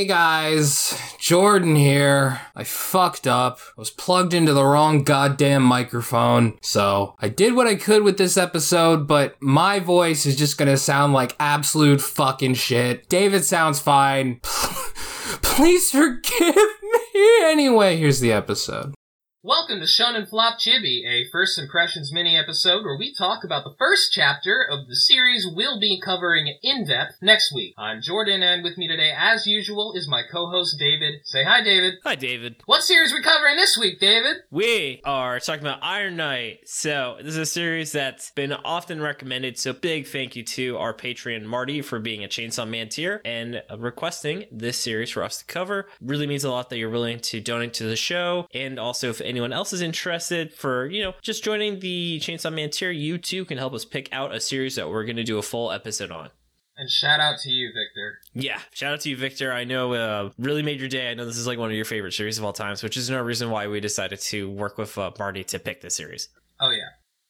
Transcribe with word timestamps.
Hey 0.00 0.06
guys, 0.06 0.98
Jordan 1.18 1.76
here. 1.76 2.40
I 2.56 2.64
fucked 2.64 3.26
up. 3.26 3.58
I 3.76 3.80
was 3.80 3.90
plugged 3.90 4.32
into 4.32 4.54
the 4.54 4.64
wrong 4.64 5.02
goddamn 5.02 5.62
microphone. 5.62 6.56
So 6.62 7.16
I 7.18 7.28
did 7.28 7.54
what 7.54 7.66
I 7.66 7.74
could 7.74 8.02
with 8.02 8.16
this 8.16 8.38
episode, 8.38 9.06
but 9.06 9.36
my 9.42 9.78
voice 9.78 10.24
is 10.24 10.36
just 10.36 10.56
gonna 10.56 10.78
sound 10.78 11.12
like 11.12 11.36
absolute 11.38 12.00
fucking 12.00 12.54
shit. 12.54 13.10
David 13.10 13.44
sounds 13.44 13.78
fine. 13.78 14.40
Please 14.42 15.90
forgive 15.90 16.56
me. 16.56 17.42
Anyway, 17.42 17.98
here's 17.98 18.20
the 18.20 18.32
episode. 18.32 18.94
Welcome 19.42 19.80
to 19.80 19.86
Shonen 19.86 20.28
Flop 20.28 20.58
Chibi, 20.58 21.00
a 21.06 21.26
first 21.32 21.58
impressions 21.58 22.12
mini 22.12 22.36
episode 22.36 22.84
where 22.84 22.98
we 22.98 23.14
talk 23.14 23.42
about 23.42 23.64
the 23.64 23.74
first 23.78 24.12
chapter 24.12 24.62
of 24.70 24.86
the 24.86 24.94
series 24.94 25.48
we'll 25.50 25.80
be 25.80 25.98
covering 25.98 26.58
in 26.62 26.86
depth 26.86 27.14
next 27.22 27.50
week. 27.54 27.72
I'm 27.78 28.02
Jordan, 28.02 28.42
and 28.42 28.62
with 28.62 28.76
me 28.76 28.86
today, 28.86 29.14
as 29.16 29.46
usual, 29.46 29.94
is 29.96 30.06
my 30.06 30.24
co-host 30.30 30.78
David. 30.78 31.20
Say 31.24 31.42
hi, 31.42 31.64
David. 31.64 31.94
Hi, 32.04 32.16
David. 32.16 32.56
What 32.66 32.82
series 32.82 33.14
we 33.14 33.22
covering 33.22 33.56
this 33.56 33.78
week, 33.78 33.98
David? 33.98 34.42
We 34.50 35.00
are 35.06 35.40
talking 35.40 35.62
about 35.62 35.78
Iron 35.82 36.16
Knight. 36.16 36.68
So, 36.68 37.16
this 37.16 37.28
is 37.28 37.38
a 37.38 37.46
series 37.46 37.92
that's 37.92 38.32
been 38.32 38.52
often 38.52 39.00
recommended. 39.00 39.56
So, 39.56 39.72
big 39.72 40.06
thank 40.06 40.36
you 40.36 40.42
to 40.42 40.76
our 40.76 40.92
Patreon, 40.92 41.44
Marty, 41.44 41.80
for 41.80 41.98
being 41.98 42.22
a 42.22 42.28
Chainsaw 42.28 42.68
Man 42.68 42.90
tier 42.90 43.22
and 43.24 43.62
requesting 43.78 44.44
this 44.52 44.76
series 44.76 45.08
for 45.08 45.22
us 45.22 45.38
to 45.38 45.46
cover. 45.46 45.86
Really 46.02 46.26
means 46.26 46.44
a 46.44 46.50
lot 46.50 46.68
that 46.68 46.76
you're 46.76 46.90
willing 46.90 47.20
to 47.20 47.40
donate 47.40 47.72
to 47.72 47.84
the 47.84 47.96
show. 47.96 48.46
And 48.52 48.78
also, 48.78 49.08
if 49.08 49.22
anyone 49.30 49.52
else 49.52 49.72
is 49.72 49.80
interested 49.80 50.52
for, 50.52 50.86
you 50.86 51.02
know, 51.02 51.14
just 51.22 51.42
joining 51.42 51.80
the 51.80 52.20
Chainsaw 52.22 52.52
Man 52.52 52.70
tier, 52.70 52.90
you 52.90 53.16
too 53.16 53.44
can 53.46 53.56
help 53.56 53.72
us 53.72 53.84
pick 53.84 54.12
out 54.12 54.34
a 54.34 54.40
series 54.40 54.74
that 54.76 54.90
we're 54.90 55.04
going 55.04 55.16
to 55.16 55.24
do 55.24 55.38
a 55.38 55.42
full 55.42 55.72
episode 55.72 56.10
on. 56.10 56.30
And 56.76 56.88
shout 56.90 57.20
out 57.20 57.38
to 57.40 57.50
you, 57.50 57.68
Victor. 57.68 58.18
Yeah, 58.32 58.58
shout 58.72 58.94
out 58.94 59.00
to 59.00 59.10
you, 59.10 59.16
Victor. 59.16 59.52
I 59.52 59.64
know 59.64 59.92
uh, 59.92 60.30
really 60.38 60.62
made 60.62 60.80
your 60.80 60.88
day. 60.88 61.10
I 61.10 61.14
know 61.14 61.26
this 61.26 61.36
is 61.36 61.46
like 61.46 61.58
one 61.58 61.68
of 61.68 61.76
your 61.76 61.84
favorite 61.84 62.12
series 62.12 62.38
of 62.38 62.44
all 62.44 62.54
times, 62.54 62.82
which 62.82 62.96
is 62.96 63.10
no 63.10 63.20
reason 63.20 63.50
why 63.50 63.66
we 63.66 63.80
decided 63.80 64.18
to 64.20 64.50
work 64.50 64.78
with 64.78 64.96
uh, 64.96 65.10
Marty 65.18 65.44
to 65.44 65.58
pick 65.58 65.82
this 65.82 65.94
series. 65.94 66.28
Oh 66.58 66.70
yeah, 66.70 66.88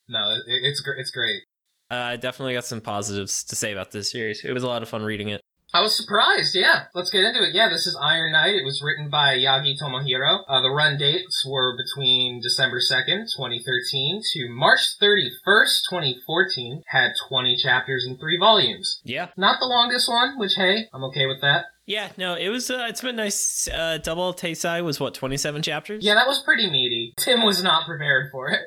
no, 0.09 0.35
it, 0.35 0.61
it's 0.63 0.81
gr- 0.81 0.93
it's 0.93 1.11
great. 1.11 1.43
Uh, 1.91 1.97
I 1.97 2.17
definitely 2.17 2.55
got 2.55 2.65
some 2.65 2.81
positives 2.81 3.43
to 3.45 3.57
say 3.57 3.73
about 3.73 3.91
this 3.91 4.13
series. 4.13 4.45
It 4.45 4.53
was 4.53 4.63
a 4.63 4.69
lot 4.69 4.83
of 4.83 4.89
fun 4.89 5.03
reading 5.03 5.31
it. 5.31 5.41
I 5.73 5.81
was 5.81 5.97
surprised, 5.97 6.55
yeah. 6.55 6.85
Let's 6.95 7.11
get 7.11 7.25
into 7.25 7.43
it. 7.43 7.55
Yeah, 7.55 7.69
this 7.69 7.87
is 7.87 7.97
Iron 8.01 8.33
Knight. 8.33 8.55
It 8.55 8.65
was 8.65 8.83
written 8.83 9.09
by 9.09 9.37
Yagi 9.37 9.75
Tomohiro. 9.81 10.43
Uh, 10.49 10.61
the 10.61 10.71
run 10.71 10.99
dates 10.99 11.47
were 11.47 11.77
between 11.77 12.41
December 12.41 12.81
2nd, 12.81 13.31
2013 13.37 14.23
to 14.33 14.49
March 14.49 14.81
31st, 15.01 15.83
2014. 15.89 16.83
Had 16.89 17.13
20 17.29 17.57
chapters 17.57 18.05
and 18.05 18.19
3 18.19 18.37
volumes. 18.39 19.01
Yeah. 19.05 19.29
Not 19.37 19.61
the 19.61 19.67
longest 19.67 20.09
one, 20.09 20.39
which 20.39 20.55
hey, 20.57 20.89
I'm 20.93 21.05
okay 21.05 21.27
with 21.27 21.41
that. 21.43 21.67
Yeah, 21.87 22.09
no, 22.17 22.35
it 22.35 22.51
was. 22.51 22.71
Uh, 22.71 22.87
it's 22.89 23.01
been 23.01 23.17
nice. 23.17 23.67
Uh, 23.67 23.99
Double 23.99 24.33
Taisai 24.33 24.85
was 24.85 25.01
what 25.01 25.13
twenty 25.13 25.37
seven 25.37 25.61
chapters. 25.61 26.05
Yeah, 26.05 26.15
that 26.15 26.29
was 26.29 26.41
pretty 26.41 26.71
meaty. 26.71 27.15
Tim 27.17 27.43
was 27.43 27.65
not 27.65 27.85
prepared 27.85 28.31
for 28.31 28.49
it. 28.49 28.61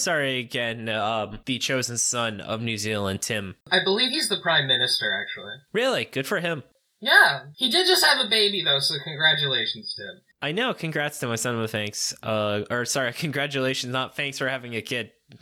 Sorry 0.00 0.38
again, 0.38 0.88
um, 0.88 1.38
the 1.44 1.58
chosen 1.58 1.98
son 1.98 2.40
of 2.40 2.62
New 2.62 2.78
Zealand, 2.78 3.22
Tim. 3.22 3.56
I 3.70 3.84
believe 3.84 4.10
he's 4.10 4.28
the 4.28 4.38
prime 4.42 4.66
minister, 4.66 5.06
actually. 5.20 5.54
Really 5.72 6.06
good 6.06 6.26
for 6.26 6.40
him. 6.40 6.62
Yeah, 7.00 7.44
he 7.56 7.70
did 7.70 7.86
just 7.86 8.04
have 8.04 8.24
a 8.24 8.28
baby 8.28 8.62
though, 8.62 8.78
so 8.78 8.94
congratulations, 9.02 9.94
Tim. 9.96 10.20
I 10.42 10.52
know. 10.52 10.72
Congrats 10.74 11.18
to 11.20 11.26
my 11.26 11.36
son 11.36 11.58
with 11.58 11.72
thanks. 11.72 12.14
Uh, 12.22 12.62
or 12.70 12.84
sorry, 12.84 13.12
congratulations, 13.14 13.92
not 13.92 14.16
thanks 14.16 14.38
for 14.38 14.48
having 14.48 14.74
a 14.74 14.82
kid. 14.82 15.12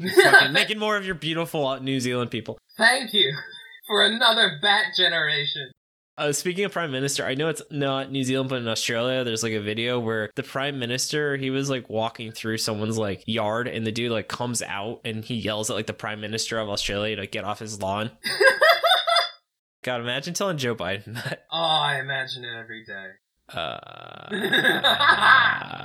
Making 0.51 0.79
more 0.79 0.97
of 0.97 1.07
your 1.07 1.15
beautiful 1.15 1.81
New 1.81 2.01
Zealand 2.01 2.31
people. 2.31 2.59
Thank 2.77 3.13
you 3.15 3.33
for 3.87 4.05
another 4.05 4.59
bat 4.61 4.87
generation. 4.97 5.71
Uh, 6.19 6.33
speaking 6.33 6.65
of 6.65 6.73
prime 6.73 6.91
minister, 6.91 7.25
I 7.25 7.35
know 7.35 7.49
it's 7.49 7.63
not 7.71 8.11
New 8.11 8.25
Zealand, 8.25 8.51
but 8.51 8.61
in 8.61 8.67
Australia, 8.67 9.23
there's 9.23 9.45
like 9.45 9.53
a 9.53 9.61
video 9.61 10.01
where 10.01 10.31
the 10.35 10.43
prime 10.43 10.81
minister 10.81 11.37
he 11.37 11.51
was 11.51 11.71
like 11.71 11.89
walking 11.89 12.33
through 12.33 12.59
someone's 12.59 12.99
like 12.99 13.23
yard, 13.27 13.69
and 13.69 13.87
the 13.87 13.93
dude 13.93 14.11
like 14.11 14.27
comes 14.27 14.61
out 14.61 15.01
and 15.05 15.25
he 15.25 15.37
yells 15.37 15.71
at 15.71 15.77
like 15.77 15.87
the 15.87 15.93
prime 15.93 16.21
minister 16.21 16.59
of 16.59 16.69
Australia 16.69 17.15
to 17.17 17.29
get 17.29 17.45
off 17.45 17.61
his 17.61 17.81
lawn. 17.81 18.11
God, 19.85 20.01
imagine 20.01 20.35
telling 20.35 20.59
Joe 20.59 20.75
Biden 20.75 21.15
that. 21.15 21.47
Oh, 21.53 21.57
I 21.57 22.01
imagine 22.01 22.45
it 22.45 22.53
every 22.59 22.85
day. 22.85 23.11
Uh, 23.49 24.29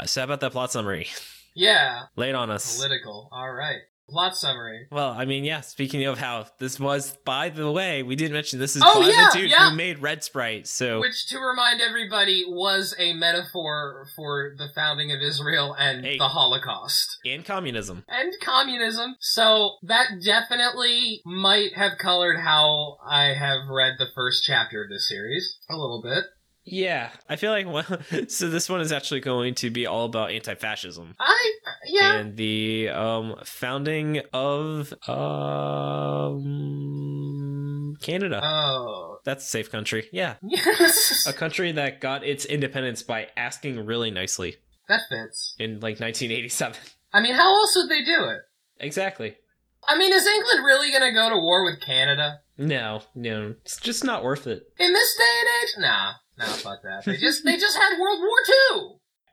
so 0.05 0.21
how 0.21 0.25
about 0.25 0.39
that 0.39 0.51
plot 0.51 0.71
summary? 0.71 1.07
Yeah, 1.55 2.05
it 2.17 2.33
on 2.33 2.49
us. 2.49 2.75
political. 2.75 3.29
All 3.31 3.53
right. 3.53 3.81
Plot 4.09 4.35
summary. 4.35 4.87
Well, 4.91 5.11
I 5.11 5.23
mean, 5.25 5.43
yeah. 5.45 5.61
Speaking 5.61 6.03
of 6.05 6.19
how 6.19 6.45
this 6.59 6.77
was, 6.79 7.17
by 7.25 7.49
the 7.49 7.71
way, 7.71 8.03
we 8.03 8.15
didn't 8.17 8.33
mention 8.33 8.59
this 8.59 8.75
is 8.75 8.83
Oh, 8.85 8.99
by 9.01 9.07
yeah, 9.07 9.29
the 9.31 9.39
dude 9.39 9.49
yeah. 9.49 9.69
who 9.69 9.75
made 9.77 9.99
Red 9.99 10.23
Sprite. 10.23 10.67
So 10.67 10.99
Which, 10.99 11.25
to 11.27 11.39
remind 11.39 11.79
everybody, 11.81 12.43
was 12.45 12.93
a 12.99 13.13
metaphor 13.13 14.07
for 14.15 14.55
the 14.57 14.67
founding 14.75 15.11
of 15.13 15.21
Israel 15.21 15.73
and 15.79 16.05
Hey. 16.05 16.17
the 16.17 16.27
Holocaust. 16.27 17.17
and 17.25 17.45
communism. 17.45 18.03
And 18.09 18.33
communism. 18.41 19.15
So 19.21 19.77
that 19.83 20.07
definitely 20.23 21.21
might 21.25 21.73
have 21.75 21.97
colored 21.97 22.39
how 22.39 22.97
I 23.07 23.33
have 23.33 23.69
read 23.69 23.93
the 23.97 24.07
first 24.13 24.43
chapter 24.43 24.83
of 24.83 24.89
this 24.89 25.07
series. 25.07 25.57
A 25.69 25.75
little 25.77 26.01
bit. 26.01 26.25
Yeah, 26.65 27.09
I 27.27 27.35
feel 27.35 27.51
like 27.51 27.67
well, 27.69 27.83
so. 28.29 28.49
This 28.49 28.69
one 28.69 28.79
is 28.81 28.91
actually 28.93 29.19
going 29.19 29.53
to 29.55 29.69
be 29.69 29.85
all 29.85 30.05
about 30.05 30.31
anti-fascism 30.31 31.15
I, 31.19 31.51
yeah. 31.85 32.13
and 32.15 32.37
the 32.37 32.89
um, 32.89 33.35
founding 33.43 34.21
of 34.31 34.93
um, 36.63 37.95
Canada. 38.01 38.41
oh. 38.43 39.17
That's 39.25 39.45
a 39.45 39.47
safe 39.47 39.71
country. 39.71 40.09
Yeah, 40.11 40.35
Yes. 40.41 41.25
a 41.27 41.33
country 41.33 41.71
that 41.73 42.01
got 42.01 42.25
its 42.25 42.43
independence 42.45 43.03
by 43.03 43.27
asking 43.37 43.85
really 43.85 44.11
nicely 44.11 44.57
that 44.89 45.01
fits. 45.09 45.55
in 45.59 45.75
like 45.75 45.99
1987. 46.01 46.75
I 47.13 47.21
mean, 47.21 47.33
how 47.35 47.53
else 47.55 47.73
would 47.75 47.89
they 47.89 48.03
do 48.03 48.25
it? 48.25 48.41
exactly. 48.79 49.35
I 49.87 49.97
mean, 49.97 50.11
is 50.13 50.25
England 50.25 50.65
really 50.65 50.91
gonna 50.91 51.11
go 51.13 51.29
to 51.29 51.35
war 51.37 51.63
with 51.65 51.79
Canada? 51.81 52.39
No, 52.57 53.01
no, 53.15 53.55
it's 53.65 53.77
just 53.77 54.03
not 54.03 54.23
worth 54.23 54.45
it. 54.47 54.63
In 54.79 54.93
this 54.93 55.15
day 55.17 55.39
and 55.41 55.49
age? 55.63 55.69
Nah. 55.79 56.13
Nah, 56.37 56.45
fuck 56.45 56.81
that. 56.83 57.05
They 57.05 57.17
just 57.17 57.43
they 57.43 57.57
just 57.57 57.77
had 57.77 57.99
World 57.99 58.19
War 58.19 58.29
II! 58.73 58.81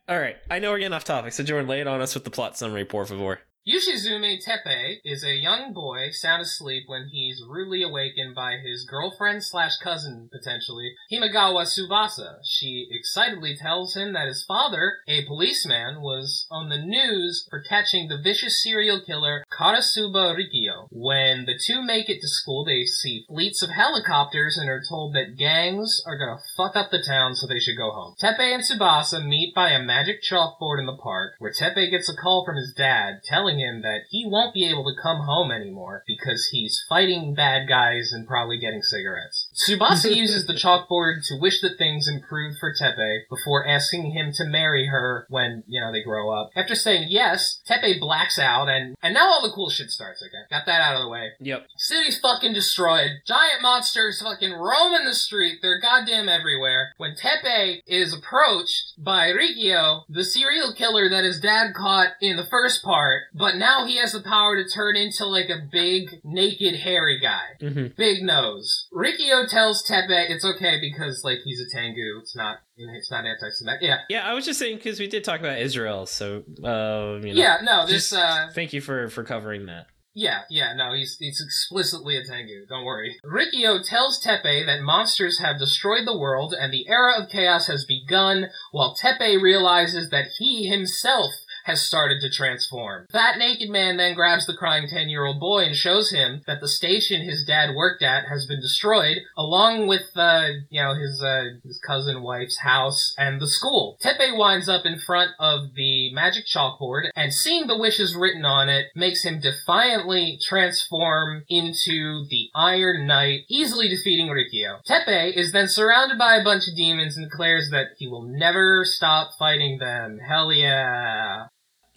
All 0.09 0.19
right, 0.19 0.37
I 0.50 0.59
know 0.59 0.71
we're 0.71 0.78
getting 0.81 0.93
off 0.93 1.05
topic, 1.05 1.33
so 1.33 1.44
Jordan, 1.44 1.69
lay 1.69 1.81
it 1.81 1.87
on 1.87 2.00
us 2.00 2.15
with 2.15 2.25
the 2.25 2.31
plot 2.31 2.59
summary, 2.59 2.84
por 2.84 3.06
favor. 3.06 3.41
Yoshizume 3.69 4.43
Tepe 4.43 5.00
is 5.04 5.22
a 5.22 5.37
young 5.37 5.75
boy 5.75 6.09
sound 6.12 6.41
asleep 6.41 6.84
when 6.87 7.10
he's 7.12 7.43
rudely 7.47 7.82
awakened 7.82 8.34
by 8.34 8.56
his 8.56 8.87
girlfriend 8.88 9.44
slash 9.44 9.76
cousin, 9.76 10.31
potentially, 10.32 10.94
Himagawa 11.12 11.66
Tsubasa. 11.66 12.38
She 12.43 12.88
excitedly 12.91 13.54
tells 13.60 13.94
him 13.94 14.15
that 14.15 14.28
his 14.28 14.47
father, 14.48 14.94
a 15.06 15.26
policeman, 15.26 16.00
was 16.00 16.47
on 16.50 16.71
the 16.71 16.78
news 16.78 17.47
for 17.50 17.60
catching 17.60 18.09
the 18.09 18.16
vicious 18.16 18.62
serial 18.62 18.98
killer 18.98 19.44
Karasuba 19.53 20.34
Rikio. 20.34 20.88
When 20.91 21.44
the 21.44 21.60
two 21.62 21.82
make 21.82 22.09
it 22.09 22.22
to 22.22 22.28
school, 22.28 22.65
they 22.65 22.84
see 22.84 23.27
fleets 23.28 23.62
of 23.62 23.69
helicopters 23.69 24.56
and 24.56 24.71
are 24.71 24.82
told 24.88 25.15
that 25.15 25.37
gangs 25.37 26.03
are 26.06 26.16
gonna 26.16 26.41
fuck 26.56 26.77
up 26.77 26.91
the 26.91 27.03
town 27.06 27.34
so 27.34 27.47
they 27.47 27.60
should 27.60 27.77
go 27.77 27.91
home. 27.91 28.15
Tepe 28.19 28.41
and 28.41 28.62
Tsubasa 28.62 29.22
meet 29.22 29.54
by 29.54 29.69
a 29.69 29.82
magic 29.82 30.22
chalkboard 30.22 30.78
in 30.78 30.87
the 30.87 30.97
park, 30.97 31.34
where 31.38 31.53
Tepe 31.53 31.91
gets 31.91 32.09
a 32.09 32.16
call 32.16 32.47
from 32.47 32.56
his 32.56 32.72
dad 32.75 33.21
telling 33.22 33.50
him 33.59 33.83
that 33.83 34.03
he 34.11 34.27
won't 34.27 34.55
be 34.55 34.69
able 34.69 34.84
to 34.84 35.03
come 35.03 35.21
home 35.21 35.50
anymore 35.50 36.05
because 36.06 36.49
he's 36.53 36.84
fighting 36.88 37.34
bad 37.34 37.69
guys 37.69 38.11
and 38.12 38.27
probably 38.27 38.59
getting 38.59 38.83
cigarettes. 38.83 39.49
Tsubasa 39.55 40.15
uses 40.16 40.47
the 40.47 40.55
chalkboard 40.55 41.27
to 41.28 41.38
wish 41.41 41.60
that 41.60 41.78
things 41.78 42.09
improved 42.09 42.59
for 42.59 42.72
Tepe 42.72 43.27
before 43.28 43.66
asking 43.66 44.12
him 44.12 44.33
to 44.34 44.44
marry 44.44 44.87
her 44.87 45.27
when, 45.28 45.65
you 45.66 45.81
know, 45.81 45.93
they 45.93 46.03
grow 46.03 46.31
up. 46.31 46.50
After 46.55 46.75
saying 46.75 47.06
yes, 47.10 47.60
Tepe 47.66 48.00
blacks 48.00 48.39
out 48.39 48.69
and, 48.69 48.97
and 49.03 49.15
now 49.15 49.28
all 49.28 49.43
the 49.43 49.55
cool 49.55 49.71
shit 49.71 49.91
starts, 49.91 50.22
okay? 50.22 50.44
Got 50.50 50.66
that 50.66 50.81
out 50.81 50.97
of 50.97 51.03
the 51.03 51.09
way. 51.09 51.31
Yep. 51.41 51.66
City's 51.77 52.19
fucking 52.19 52.53
destroyed. 52.53 53.10
Giant 53.27 53.62
monsters 53.62 54.22
fucking 54.22 54.53
roaming 54.53 55.05
the 55.05 55.15
street. 55.15 55.59
They're 55.62 55.81
goddamn 55.81 56.28
everywhere. 56.28 56.93
When 56.97 57.15
Tepe 57.15 57.83
is 57.87 58.13
approached 58.13 58.95
by 58.98 59.30
Rikio, 59.30 60.03
the 60.09 60.25
serial 60.25 60.72
killer 60.72 61.09
that 61.09 61.25
his 61.25 61.41
dad 61.41 61.75
caught 61.75 62.09
in 62.21 62.36
the 62.36 62.47
first 62.47 62.83
part, 62.83 63.22
but 63.41 63.57
now 63.57 63.87
he 63.87 63.97
has 63.97 64.13
the 64.13 64.21
power 64.21 64.63
to 64.63 64.69
turn 64.69 64.97
into 64.97 65.25
like 65.27 65.48
a 65.48 65.66
big, 65.71 66.21
naked, 66.22 66.81
hairy 66.81 67.19
guy. 67.21 67.42
hmm 67.60 67.87
Big 67.97 68.22
nose. 68.22 68.87
Rikio 68.92 69.48
tells 69.48 69.83
Tepe 69.83 70.10
it's 70.10 70.45
okay 70.45 70.78
because 70.81 71.22
like 71.25 71.39
he's 71.45 71.60
a 71.60 71.77
Tengu. 71.77 72.21
It's 72.21 72.37
not. 72.37 72.59
It's 72.77 73.10
not 73.10 73.27
anti-Semitic. 73.27 73.83
Yeah. 73.83 73.98
Yeah, 74.09 74.27
I 74.27 74.33
was 74.33 74.47
just 74.47 74.59
saying 74.59 74.77
because 74.77 74.98
we 74.98 75.07
did 75.07 75.22
talk 75.25 75.41
about 75.41 75.59
Israel, 75.59 76.07
so 76.07 76.45
uh, 76.65 77.19
you 77.27 77.34
know. 77.34 77.41
Yeah. 77.41 77.59
No. 77.63 77.87
This. 77.87 78.13
Uh. 78.13 78.51
Thank 78.54 78.72
you 78.72 78.81
for 78.81 79.09
for 79.09 79.25
covering 79.25 79.66
that. 79.66 79.87
Yeah, 80.13 80.41
yeah, 80.51 80.75
no, 80.75 80.92
he's 80.92 81.16
he's 81.21 81.41
explicitly 81.41 82.16
a 82.16 82.25
Tengu, 82.25 82.66
don't 82.69 82.84
worry. 82.84 83.16
Rikio 83.25 83.78
tells 83.87 84.19
Tepe 84.19 84.66
that 84.66 84.83
monsters 84.83 85.39
have 85.39 85.60
destroyed 85.60 86.04
the 86.04 86.19
world 86.19 86.53
and 86.53 86.72
the 86.72 86.89
era 86.89 87.13
of 87.22 87.31
chaos 87.31 87.69
has 87.69 87.84
begun, 87.84 88.48
while 88.72 88.95
Tepe 88.95 89.41
realizes 89.41 90.10
that 90.10 90.27
he 90.39 90.66
himself 90.66 91.33
has 91.65 91.83
started 91.83 92.21
to 92.21 92.30
transform. 92.30 93.07
That 93.12 93.39
naked 93.39 93.71
man 93.71 93.97
then 93.97 94.15
grabs 94.15 94.47
the 94.47 94.57
crying 94.57 94.89
10 94.89 95.09
year 95.09 95.24
old 95.24 95.41
boy 95.41 95.65
and 95.65 95.77
shows 95.77 96.10
him 96.10 96.42
that 96.47 96.60
the 96.60 96.68
station 96.68 97.22
his 97.22 97.45
dad 97.45 97.74
worked 97.74 98.03
at 98.03 98.28
has 98.28 98.47
been 98.47 98.60
destroyed, 98.60 99.18
along 99.36 99.86
with, 99.86 100.10
uh, 100.16 100.48
you 100.68 100.83
know, 100.83 100.95
his, 100.95 101.22
uh, 101.22 101.45
his 101.65 101.78
cousin 101.86 102.22
wife's 102.22 102.59
house 102.59 103.15
and 103.18 103.41
the 103.41 103.48
school. 103.48 103.97
Tepe 104.01 104.36
winds 104.36 104.68
up 104.68 104.84
in 104.84 104.98
front 104.98 105.30
of 105.39 105.74
the 105.74 106.12
magic 106.12 106.45
chalkboard 106.47 107.10
and 107.15 107.33
seeing 107.33 107.66
the 107.66 107.78
wishes 107.78 108.15
written 108.15 108.45
on 108.45 108.68
it 108.68 108.86
makes 108.95 109.24
him 109.24 109.41
defiantly 109.41 110.39
transform 110.42 111.45
into 111.48 112.27
the 112.28 112.51
Iron 112.54 113.06
Knight, 113.06 113.41
easily 113.48 113.89
defeating 113.89 114.28
Rikio. 114.28 114.83
Tepe 114.84 115.36
is 115.36 115.53
then 115.53 115.68
surrounded 115.68 116.18
by 116.18 116.36
a 116.36 116.45
bunch 116.45 116.68
of 116.68 116.77
demons 116.77 117.16
and 117.16 117.28
declares 117.28 117.71
that 117.71 117.89
he 117.98 118.06
will 118.06 118.22
never 118.22 118.84
stop 118.84 119.30
fighting 119.39 119.78
them. 119.78 120.18
Hell 120.18 120.53
yeah. 120.53 121.47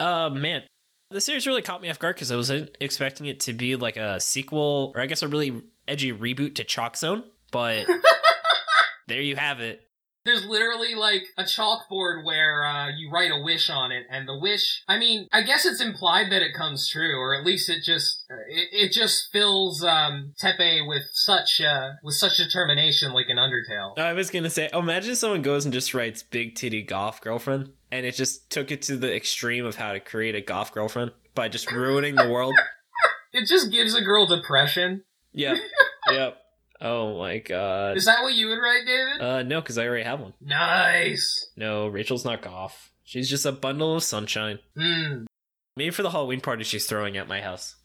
Uh, 0.04 0.30
man. 0.30 0.64
The 1.12 1.22
series 1.22 1.48
really 1.48 1.62
caught 1.62 1.82
me 1.82 1.90
off 1.90 2.00
guard 2.00 2.16
because 2.16 2.32
I 2.32 2.36
wasn't 2.36 2.76
expecting 2.82 3.28
it 3.28 3.40
to 3.42 3.54
be 3.54 3.76
like 3.76 3.98
a 3.98 4.20
sequel, 4.20 4.92
or 4.96 5.02
I 5.02 5.06
guess 5.06 5.22
a 5.22 5.28
really 5.28 5.62
edgy 5.88 6.12
reboot 6.12 6.56
to 6.56 6.64
Chalk 6.64 6.98
Zone. 6.98 7.24
But 7.52 7.86
there 9.08 9.22
you 9.22 9.36
have 9.36 9.60
it. 9.60 9.82
There's 10.26 10.46
literally 10.46 10.96
like 10.96 11.24
a 11.38 11.44
chalkboard 11.44 12.24
where 12.24 12.66
uh, 12.66 12.90
you 12.96 13.12
write 13.12 13.32
a 13.32 13.42
wish 13.42 13.70
on 13.70 13.92
it, 13.92 14.06
and 14.10 14.28
the 14.28 14.38
wish. 14.38 14.84
I 14.88 14.98
mean, 14.98 15.28
I 15.34 15.42
guess 15.42 15.66
it's 15.66 15.82
implied 15.82 16.32
that 16.32 16.42
it 16.42 16.54
comes 16.54 16.90
true, 16.90 17.20
or 17.20 17.36
at 17.36 17.46
least 17.46 17.70
it 17.70 17.84
just 17.84 18.24
it, 18.48 18.70
it 18.72 18.92
just 18.92 19.32
fills 19.32 19.84
um, 19.84 20.34
Tepe 20.38 20.88
with 20.88 21.04
such 21.12 21.60
uh, 21.62 21.92
with 22.04 22.16
such 22.16 22.38
determination, 22.38 23.12
like 23.12 23.28
an 23.30 23.38
Undertale. 23.38 23.98
I 23.98 24.14
was 24.14 24.30
gonna 24.30 24.50
say, 24.50 24.70
oh, 24.72 24.80
imagine 24.80 25.16
someone 25.16 25.42
goes 25.42 25.66
and 25.66 25.74
just 25.74 25.94
writes 25.94 26.24
"big 26.24 26.56
titty 26.56 26.84
golf 26.84 27.20
girlfriend," 27.20 27.72
and 27.92 28.06
it 28.06 28.16
just 28.16 28.50
took 28.50 28.72
it 28.72 28.82
to 28.84 28.96
the 28.96 29.14
extreme 29.14 29.66
of 29.66 29.76
how 29.76 29.92
to 29.92 30.00
create 30.00 30.36
a 30.36 30.42
golf 30.42 30.72
girlfriend 30.72 31.12
by 31.36 31.50
just 31.50 31.72
ruining 31.72 32.16
the 32.16 32.30
world. 32.30 32.54
It 33.36 33.48
just 33.48 33.72
gives 33.72 33.96
a 33.96 34.02
girl 34.02 34.28
depression. 34.28 35.04
Yep. 35.36 35.58
Yep. 36.12 36.38
Oh 36.84 37.18
my 37.18 37.38
god. 37.40 37.96
Is 37.96 38.06
that 38.06 38.22
what 38.24 38.34
you 38.34 38.50
would 38.50 38.60
write, 38.60 38.86
David? 38.86 39.22
Uh, 39.22 39.44
no, 39.44 39.62
because 39.62 39.78
I 39.78 39.88
already 39.88 40.04
have 40.04 40.20
one. 40.20 40.34
nice. 40.42 41.48
No, 41.56 41.88
Rachel's 41.88 42.26
not 42.26 42.42
goth. 42.42 42.92
She's 43.06 43.30
just 43.30 43.46
a 43.46 43.52
bundle 43.54 43.96
of 43.96 44.04
sunshine. 44.04 44.60
Hmm. 44.78 45.24
Maybe 45.78 45.92
for 45.92 46.04
the 46.04 46.12
Halloween 46.12 46.42
party 46.42 46.64
she's 46.64 46.86
throwing 46.86 47.18
at 47.18 47.28
my 47.28 47.42
house. 47.42 47.76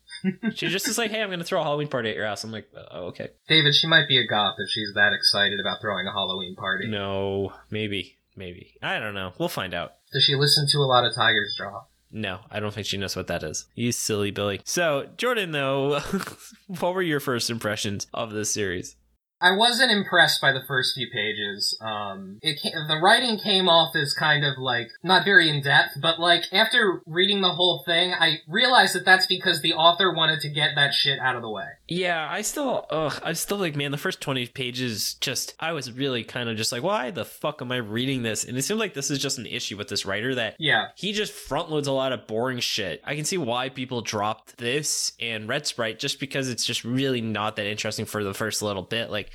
she 0.55 0.67
just 0.69 0.89
is 0.89 0.99
like, 0.99 1.13
hey, 1.13 1.23
I'm 1.23 1.31
gonna 1.31 1.45
throw 1.45 1.61
a 1.61 1.65
Halloween 1.65 1.89
party 1.89 2.11
at 2.11 2.17
your 2.17 2.27
house. 2.27 2.43
I'm 2.43 2.51
like, 2.51 2.69
oh, 2.91 3.07
okay. 3.07 3.29
David, 3.49 3.75
she 3.75 3.87
might 3.87 4.09
be 4.09 4.19
a 4.19 4.27
goth 4.27 4.57
if 4.59 4.69
she's 4.69 4.93
that 4.95 5.13
excited 5.13 5.61
about 5.61 5.81
throwing 5.81 6.07
a 6.07 6.13
Halloween 6.13 6.57
party. 6.57 6.89
No, 6.89 7.53
maybe, 7.71 8.19
maybe. 8.37 8.75
I 8.83 8.99
don't 8.99 9.15
know. 9.15 9.33
We'll 9.39 9.49
find 9.49 9.75
out. 9.75 9.93
Does 10.13 10.25
she 10.25 10.35
listen 10.35 10.67
to 10.73 10.79
a 10.79 10.89
lot 10.89 11.05
of 11.05 11.15
Tiger's 11.15 11.55
Jaw? 11.57 11.85
No, 12.11 12.41
I 12.51 12.61
don't 12.61 12.73
think 12.73 12.87
she 12.87 12.97
knows 12.97 13.17
what 13.17 13.27
that 13.27 13.43
is. 13.43 13.67
You 13.75 13.93
silly 13.93 14.31
Billy. 14.31 14.61
So, 14.65 15.09
Jordan, 15.17 15.53
though, 15.53 16.01
what 16.67 16.95
were 16.95 17.03
your 17.03 17.21
first 17.21 17.51
impressions 17.51 18.07
of 18.15 18.33
this 18.33 18.53
series? 18.53 18.97
I 19.41 19.53
wasn't 19.53 19.93
impressed 19.93 20.41
by 20.41 20.53
the 20.53 20.63
first 20.67 20.95
few 20.95 21.09
pages. 21.13 21.77
Um, 21.81 22.39
it 22.43 22.59
ca- 22.63 22.87
the 22.87 23.01
writing 23.01 23.39
came 23.39 23.69
off 23.69 23.95
as 23.95 24.13
kind 24.13 24.45
of 24.45 24.59
like 24.59 24.89
not 25.03 25.25
very 25.25 25.49
in 25.49 25.63
depth, 25.63 25.93
but 26.01 26.19
like 26.19 26.45
after 26.53 27.03
reading 27.07 27.41
the 27.41 27.53
whole 27.53 27.83
thing, 27.85 28.13
I 28.13 28.39
realized 28.49 28.95
that 28.95 29.05
that's 29.05 29.27
because 29.27 29.63
the 29.63 29.75
author 29.75 30.13
wanted 30.13 30.41
to 30.41 30.49
get 30.49 30.71
that 30.75 30.93
shit 30.93 31.19
out 31.21 31.37
of 31.37 31.43
the 31.43 31.51
way. 31.51 31.67
Yeah, 31.87 32.29
I 32.31 32.43
still, 32.43 32.87
ugh, 32.91 33.21
I 33.25 33.33
still 33.33 33.59
like, 33.59 33.77
man, 33.77 33.93
the 33.93 33.97
first 33.97 34.21
20 34.21 34.49
pages 34.49 35.15
just, 35.15 35.55
I 35.61 35.73
was 35.73 35.93
really 35.93 36.25
kind 36.25 36.49
of 36.49 36.57
just 36.57 36.73
like, 36.73 36.83
why 36.83 37.11
the 37.11 37.25
fuck 37.25 37.63
am 37.63 37.73
I 37.73 37.77
reading 37.77 38.23
this? 38.23 38.45
And 38.45 38.57
it 38.59 38.63
seems 38.63 38.81
like 38.81 38.95
this 38.95 39.11
is 39.11 39.19
just 39.19 39.39
an 39.39 39.47
issue 39.47 39.77
with 39.77 39.89
this 39.89 40.05
writer 40.05 40.35
that 40.35 40.57
Yeah, 40.59 40.89
he 40.97 41.13
just 41.13 41.33
front 41.33 41.71
loads 41.71 41.89
a 41.89 41.93
lot 41.93 42.13
of 42.13 42.27
boring 42.27 42.61
shit. 42.61 43.01
I 43.05 43.15
can 43.15 43.25
see 43.25 43.39
why 43.39 43.69
people 43.69 44.03
dropped 44.03 44.59
this 44.59 45.13
and 45.21 45.49
Red 45.49 45.67
Sprite 45.67 45.99
just 45.99 46.21
because 46.21 46.49
it's 46.49 46.65
just 46.65 46.85
really 46.85 47.21
not 47.21 47.57
that 47.57 47.67
interesting 47.67 48.05
for 48.05 48.25
the 48.25 48.35
first 48.35 48.63
little 48.63 48.83
bit. 48.83 49.11
Like, 49.11 49.28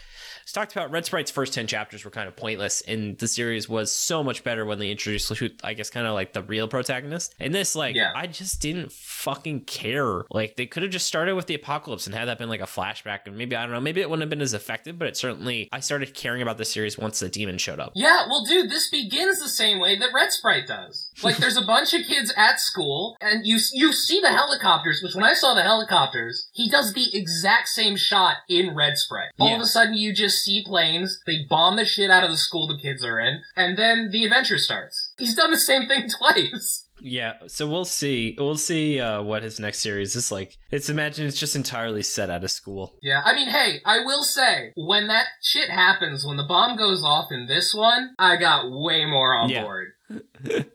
talked 0.52 0.74
about 0.74 0.92
Red 0.92 1.06
Sprite's 1.06 1.32
first 1.32 1.54
10 1.54 1.68
chapters 1.68 2.04
were 2.04 2.12
kind 2.12 2.28
of 2.28 2.36
pointless, 2.36 2.82
and 2.82 3.18
the 3.18 3.28
series 3.28 3.70
was 3.70 3.92
so 3.96 4.24
much 4.24 4.44
better 4.44 4.66
when 4.66 4.80
they 4.80 4.92
introduced, 4.92 5.32
I 5.64 5.74
guess, 5.74 5.90
kind 5.90 6.06
of 6.06 6.14
like 6.14 6.34
the 6.34 6.42
real 6.44 6.68
protagonist. 6.68 7.34
And 7.40 7.54
this, 7.56 7.76
like, 7.76 7.96
Yeah. 7.96 8.12
I 8.16 8.28
just 8.28 8.62
didn't 8.62 8.92
fucking 8.92 9.62
care. 9.62 10.24
Like, 10.32 10.56
they 10.56 10.66
could 10.66 10.84
have 10.84 10.92
just 10.92 11.08
started 11.08 11.36
with 11.36 11.48
the 11.48 11.56
apocalypse 11.56 12.06
and 12.08 12.16
had 12.16 12.28
that 12.28 12.38
been 12.38 12.50
like 12.50 12.62
a 12.62 12.66
flashback, 12.66 13.20
and 13.26 13.38
maybe, 13.38 13.56
I 13.56 13.64
don't 13.64 13.72
know, 13.72 13.80
maybe 13.80 14.02
it 14.02 14.10
wouldn't 14.10 14.24
have 14.24 14.30
been 14.30 14.42
as 14.42 14.54
effective, 14.54 14.98
but 15.00 15.08
it 15.08 15.16
certainly, 15.16 15.70
I 15.72 15.80
started 15.80 16.14
caring 16.14 16.42
about 16.42 16.58
the 16.58 16.66
series 16.66 16.98
once 16.98 17.20
the 17.20 17.30
demon 17.30 17.58
showed 17.58 17.80
up. 17.80 17.94
yeah. 17.96 18.26
Well, 18.28 18.44
dude, 18.46 18.70
this 18.70 18.90
begins 18.90 19.40
the 19.40 19.50
same 19.50 19.80
way 19.80 19.98
that 19.98 20.10
Red 20.14 20.32
Sprite 20.32 20.68
does. 20.68 21.10
Like, 21.22 21.38
there's 21.38 21.58
a 21.58 21.62
bunch 21.66 21.94
of 21.94 22.06
kids 22.06 22.34
at 22.36 22.60
school, 22.60 23.16
and 23.22 23.46
you 23.46 23.60
you 23.74 23.94
see 23.94 24.20
the 24.20 24.30
helicopters. 24.32 25.02
Which, 25.04 25.14
when 25.16 25.24
I 25.24 25.34
saw 25.34 25.54
the 25.54 25.62
helicopters, 25.64 26.48
he 26.54 26.70
does 26.70 26.94
the 26.94 27.16
exact 27.16 27.68
same 27.70 27.96
shot 27.96 28.38
in 28.50 28.76
Red 28.76 28.98
Sprite. 28.98 29.32
All 29.40 29.50
Yeah. 29.50 29.56
of 29.56 29.62
a 29.62 29.66
sudden, 29.66 29.94
you 29.94 30.14
just 30.14 30.33
see 30.34 30.64
planes. 30.66 31.22
They 31.26 31.46
bomb 31.50 31.76
the 31.78 31.86
shit 31.86 32.10
out 32.12 32.24
of 32.24 32.32
the 32.32 32.38
school 32.38 32.68
the 32.68 32.78
kids 32.82 33.04
are 33.06 33.20
in, 33.20 33.42
and 33.56 33.78
then 33.78 34.10
the 34.12 34.24
adventure 34.26 34.58
starts. 34.58 35.14
He's 35.18 35.36
done 35.36 35.52
the 35.52 35.58
same 35.58 35.88
thing 35.88 36.10
twice. 36.18 36.88
Yeah, 37.06 37.34
so 37.48 37.68
we'll 37.68 37.84
see. 37.86 38.34
We'll 38.40 38.56
see 38.56 39.00
uh, 39.02 39.22
what 39.24 39.44
his 39.44 39.60
next 39.60 39.80
series 39.80 40.16
is 40.16 40.32
like. 40.32 40.58
It's 40.72 40.90
imagine 40.90 41.28
it's 41.28 41.40
just 41.40 41.56
entirely 41.56 42.02
set 42.02 42.30
out 42.30 42.46
of 42.46 42.52
school. 42.52 42.96
Yeah, 43.02 43.22
I 43.26 43.36
mean, 43.36 43.50
hey, 43.50 43.82
I 43.86 44.00
will 44.06 44.24
say, 44.24 44.72
when 44.76 45.08
that 45.08 45.26
shit 45.42 45.70
happens, 45.70 46.26
when 46.26 46.38
the 46.38 46.46
bomb 46.48 46.78
goes 46.78 47.04
off 47.04 47.28
in 47.30 47.48
this 47.48 47.74
one, 47.76 48.16
I 48.18 48.38
got 48.38 48.72
way 48.72 49.06
more 49.06 49.36
on 49.36 49.50
Yeah. 49.50 49.64
board. 49.64 49.88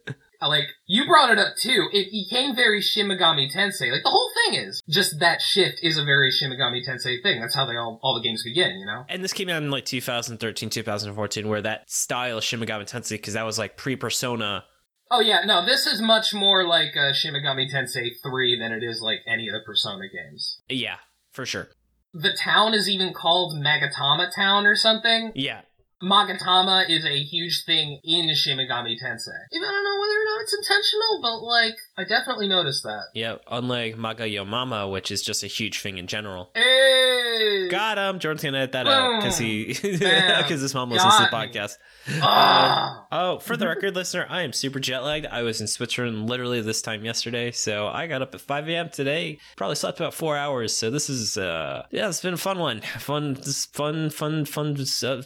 like, 0.47 0.69
you 0.87 1.07
brought 1.07 1.31
it 1.31 1.39
up 1.39 1.57
too. 1.57 1.89
It 1.93 2.13
became 2.13 2.55
very 2.55 2.81
Shin 2.81 3.09
Megami 3.09 3.53
Tensei. 3.53 3.91
Like, 3.91 4.05
the 4.05 4.11
whole 4.11 4.31
thing 4.45 4.61
is 4.61 4.81
just 4.89 5.19
that 5.19 5.41
shift 5.41 5.81
is 5.83 5.99
a 5.99 6.05
very 6.05 6.31
Shin 6.31 6.53
Megami 6.53 6.87
Tensei 6.87 7.21
thing. 7.23 7.41
That's 7.41 7.55
how 7.55 7.67
they 7.67 7.77
all, 7.77 7.99
all 8.03 8.15
the 8.15 8.23
games 8.23 8.45
begin, 8.45 8.79
you 8.79 8.87
know? 8.87 9.05
And 9.09 9.25
this 9.25 9.33
came 9.33 9.49
out 9.49 9.63
in 9.63 9.71
like 9.71 9.85
2013, 9.85 10.71
2014, 10.71 11.49
where 11.49 11.63
that 11.63 11.91
style 11.91 12.41
Shin 12.41 12.61
Megami 12.61 12.89
Tensei, 12.89 13.11
because 13.11 13.35
that 13.35 13.45
was 13.45 13.59
like 13.59 13.77
pre-Persona. 13.77 14.65
Oh 15.11 15.21
yeah, 15.21 15.41
no, 15.45 15.65
this 15.65 15.87
is 15.87 16.01
much 16.03 16.35
more 16.35 16.67
like 16.67 16.97
uh, 16.97 17.13
Shin 17.13 17.35
Megami 17.35 17.73
Tensei 17.73 18.11
3 18.23 18.59
than 18.61 18.73
it 18.73 18.83
is 18.83 19.01
like 19.01 19.21
any 19.27 19.49
of 19.49 19.55
the 19.55 19.61
Persona 19.65 20.05
games. 20.09 20.61
Yeah, 20.69 20.97
for 21.33 21.47
sure. 21.47 21.69
The 22.13 22.33
town 22.33 22.75
is 22.75 22.89
even 22.89 23.13
called 23.13 23.55
Magatama 23.57 24.35
Town 24.35 24.67
or 24.67 24.75
something. 24.75 25.33
Yeah, 25.35 25.63
Magatama 26.03 26.89
is 26.89 27.05
a 27.05 27.23
huge 27.23 27.65
thing 27.65 28.01
in 28.05 28.33
Shin 28.35 28.59
Megami 28.59 28.95
Tensei. 29.03 29.31
Even 29.53 29.69
I 29.69 29.73
don't 29.73 29.85
know 29.85 30.01
whether 30.01 30.15
or 30.15 30.25
not 30.27 30.43
it's 30.43 30.55
intentional, 30.55 31.21
but 31.23 31.39
like, 31.43 31.77
I 31.97 32.05
definitely 32.05 32.49
noticed 32.49 32.85
that. 32.85 33.05
yeah. 33.15 33.37
Unlike 33.51 33.99
Maga 33.99 34.29
Yo 34.29 34.45
Mama, 34.45 34.89
which 34.89 35.11
is 35.11 35.23
just 35.23 35.43
a 35.43 35.49
huge 35.49 35.81
thing 35.81 35.99
in 35.99 36.07
general. 36.07 36.51
Hey! 36.55 37.69
Got 37.69 37.99
him. 37.99 38.19
Jordan's 38.19 38.43
gonna 38.45 38.59
edit 38.59 38.73
that 38.73 38.87
out 38.87 39.21
because 39.21 39.39
he 39.39 39.67
because 39.83 40.61
his 40.61 40.75
mom 40.75 40.91
listens 40.91 41.17
to 41.17 41.23
the 41.25 41.29
podcast. 41.29 41.77
Ah! 42.23 43.07
Oh, 43.11 43.39
for 43.39 43.57
the 43.57 43.67
record, 43.67 43.95
listener, 43.95 44.27
I 44.29 44.43
am 44.43 44.53
super 44.53 44.81
jet 44.81 45.01
lagged. 45.01 45.27
I 45.27 45.43
was 45.43 45.61
in 45.61 45.67
Switzerland 45.67 46.29
literally 46.29 46.61
this 46.61 46.83
time 46.83 47.05
yesterday, 47.05 47.51
so 47.51 47.89
I 47.89 48.07
got 48.07 48.23
up 48.23 48.35
at 48.35 48.41
5 48.41 48.69
a.m. 48.69 48.89
today. 48.91 49.39
Probably 49.57 49.77
slept 49.77 50.01
about 50.01 50.15
four 50.15 50.37
hours. 50.37 50.77
So 50.77 50.91
this 50.91 51.09
is, 51.11 51.37
uh, 51.37 51.85
yeah, 51.91 52.09
it's 52.09 52.21
been 52.21 52.35
a 52.35 52.39
fun 52.39 52.59
one. 52.59 52.81
Fun, 52.99 53.35
this 53.35 53.67
fun, 53.67 54.11
fun, 54.11 54.45
fun. 54.45 54.77
Uh, 55.03 55.07
uh, 55.07 55.23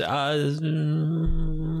um, 0.00 1.78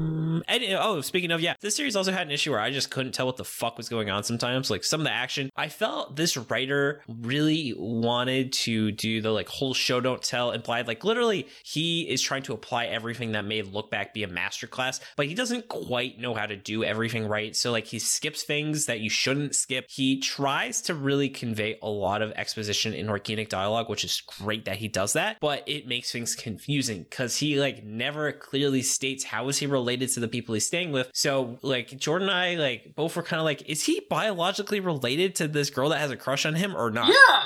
and, 0.48 0.64
oh, 0.78 1.00
speaking 1.00 1.30
of, 1.30 1.40
yeah, 1.40 1.54
this 1.60 1.76
series 1.76 1.96
also 1.96 2.12
had 2.12 2.26
an 2.26 2.32
issue 2.32 2.50
where 2.50 2.60
I 2.60 2.70
just 2.70 2.90
couldn't 2.90 3.12
tell 3.12 3.26
what 3.26 3.36
the 3.36 3.44
fuck 3.44 3.76
was 3.76 3.88
going 3.88 4.10
on 4.10 4.22
sometimes. 4.22 4.70
Like 4.70 4.84
some 4.84 5.00
of 5.00 5.04
the 5.04 5.12
action, 5.12 5.50
I 5.56 5.68
felt 5.68 6.16
this 6.16 6.36
writer 6.36 7.02
really 7.08 7.74
wanted 7.76 8.52
to 8.52 8.92
do 8.92 9.20
the 9.20 9.30
like 9.30 9.48
whole 9.48 9.74
show 9.74 10.00
don't 10.00 10.22
tell 10.22 10.52
implied. 10.52 10.86
Like 10.86 11.04
literally, 11.04 11.48
he 11.62 12.08
is 12.08 12.22
trying 12.22 12.42
to 12.44 12.52
apply 12.52 12.86
everything 12.86 13.32
that 13.32 13.44
made 13.44 13.66
Look 13.66 13.90
Back 13.90 14.14
be 14.14 14.22
a 14.22 14.28
masterclass, 14.28 15.00
but 15.16 15.26
he 15.26 15.34
doesn't 15.34 15.68
quite 15.68 16.18
know 16.18 16.34
how 16.34 16.46
to 16.46 16.56
do 16.56 16.84
everything 16.84 17.26
right. 17.26 17.54
So 17.54 17.70
like 17.70 17.86
he 17.86 17.98
skips 17.98 18.42
things 18.42 18.86
that 18.86 19.00
you 19.00 19.10
shouldn't 19.10 19.54
skip. 19.54 19.86
He 19.88 20.20
tries 20.20 20.82
to 20.82 20.94
really 20.94 21.28
convey 21.28 21.78
a 21.82 21.88
lot 21.88 22.22
of 22.22 22.32
exposition 22.32 22.94
in 22.94 23.08
organic 23.08 23.48
dialogue, 23.48 23.88
which 23.88 24.04
is 24.04 24.20
great 24.20 24.64
that 24.66 24.76
he 24.76 24.88
does 24.88 25.14
that, 25.14 25.38
but 25.40 25.62
it 25.66 25.86
makes 25.86 26.12
things 26.12 26.34
confusing 26.34 27.04
because 27.08 27.36
he 27.36 27.58
like 27.60 27.84
never 27.98 28.32
clearly 28.32 28.80
states 28.82 29.24
how 29.24 29.48
is 29.48 29.58
he 29.58 29.66
related 29.66 30.08
to 30.10 30.20
the 30.20 30.28
people 30.28 30.54
he's 30.54 30.66
staying 30.66 30.92
with. 30.92 31.10
So 31.12 31.58
like 31.62 31.88
Jordan 31.98 32.28
and 32.28 32.36
I 32.38 32.54
like 32.54 32.94
both 32.96 33.16
were 33.16 33.22
kind 33.22 33.40
of 33.40 33.44
like, 33.44 33.62
is 33.68 33.84
he 33.84 34.00
biologically 34.08 34.80
related 34.80 35.34
to 35.36 35.48
this 35.48 35.68
girl 35.68 35.90
that 35.90 35.98
has 35.98 36.10
a 36.10 36.16
crush 36.16 36.46
on 36.46 36.54
him 36.54 36.74
or 36.76 36.90
not? 36.90 37.08
Yeah! 37.08 37.42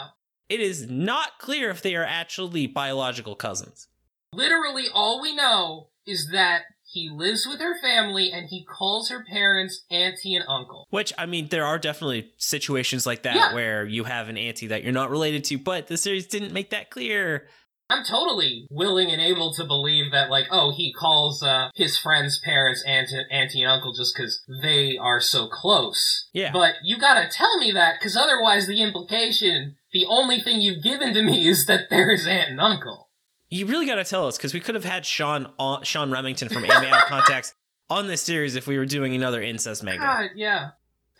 It 0.48 0.60
is 0.60 0.88
not 0.88 1.38
clear 1.38 1.70
if 1.70 1.82
they 1.82 1.96
are 1.96 2.04
actually 2.04 2.66
biological 2.66 3.34
cousins. 3.34 3.88
Literally, 4.34 4.84
all 4.92 5.20
we 5.20 5.34
know 5.34 5.88
is 6.06 6.28
that 6.32 6.62
he 6.92 7.08
lives 7.10 7.46
with 7.46 7.58
her 7.60 7.80
family 7.80 8.30
and 8.30 8.48
he 8.50 8.66
calls 8.66 9.08
her 9.08 9.24
parents 9.24 9.84
auntie 9.90 10.34
and 10.34 10.44
uncle. 10.46 10.86
Which 10.90 11.10
I 11.16 11.24
mean, 11.24 11.48
there 11.48 11.64
are 11.64 11.78
definitely 11.78 12.32
situations 12.36 13.06
like 13.06 13.22
that 13.22 13.34
Yeah. 13.34 13.54
where 13.54 13.86
you 13.86 14.04
have 14.04 14.28
an 14.28 14.36
auntie 14.36 14.66
that 14.66 14.82
you're 14.82 14.92
not 14.92 15.10
related 15.10 15.44
to, 15.44 15.58
but 15.58 15.86
the 15.86 15.96
series 15.96 16.26
didn't 16.26 16.52
make 16.52 16.68
that 16.70 16.90
clear. 16.90 17.46
I'm 17.92 18.04
totally 18.04 18.66
willing 18.70 19.10
and 19.10 19.20
able 19.20 19.52
to 19.54 19.64
believe 19.64 20.10
that, 20.12 20.30
like, 20.30 20.46
oh, 20.50 20.72
he 20.74 20.92
calls 20.92 21.42
uh, 21.42 21.68
his 21.74 21.98
friend's 21.98 22.40
parents 22.40 22.82
auntie, 22.86 23.24
auntie 23.30 23.62
and 23.62 23.70
uncle 23.70 23.92
just 23.92 24.14
because 24.16 24.42
they 24.62 24.96
are 24.98 25.20
so 25.20 25.48
close. 25.48 26.28
Yeah. 26.32 26.52
But 26.52 26.76
you 26.82 26.98
gotta 26.98 27.28
tell 27.30 27.58
me 27.58 27.70
that, 27.72 27.96
because 27.98 28.16
otherwise 28.16 28.66
the 28.66 28.82
implication, 28.82 29.76
the 29.92 30.06
only 30.08 30.40
thing 30.40 30.60
you've 30.60 30.82
given 30.82 31.12
to 31.14 31.22
me 31.22 31.46
is 31.52 31.66
that 31.66 31.90
there 31.90 32.10
is 32.10 32.26
aunt 32.26 32.50
and 32.50 32.60
uncle. 32.60 33.10
You 33.50 33.66
really 33.66 33.84
got 33.84 33.96
to 33.96 34.04
tell 34.04 34.26
us 34.26 34.38
because 34.38 34.54
we 34.54 34.60
could 34.60 34.74
have 34.74 34.84
had 34.84 35.04
Sean 35.04 35.52
on, 35.58 35.84
Sean 35.84 36.10
Remington 36.10 36.48
from 36.48 36.64
Anime 36.64 36.90
Out 36.90 37.02
of 37.02 37.08
Context 37.08 37.54
on 37.90 38.06
this 38.06 38.22
series 38.22 38.56
if 38.56 38.66
we 38.66 38.78
were 38.78 38.86
doing 38.86 39.14
another 39.14 39.42
incest 39.42 39.82
manga. 39.82 40.02
God, 40.02 40.30
yeah. 40.34 40.70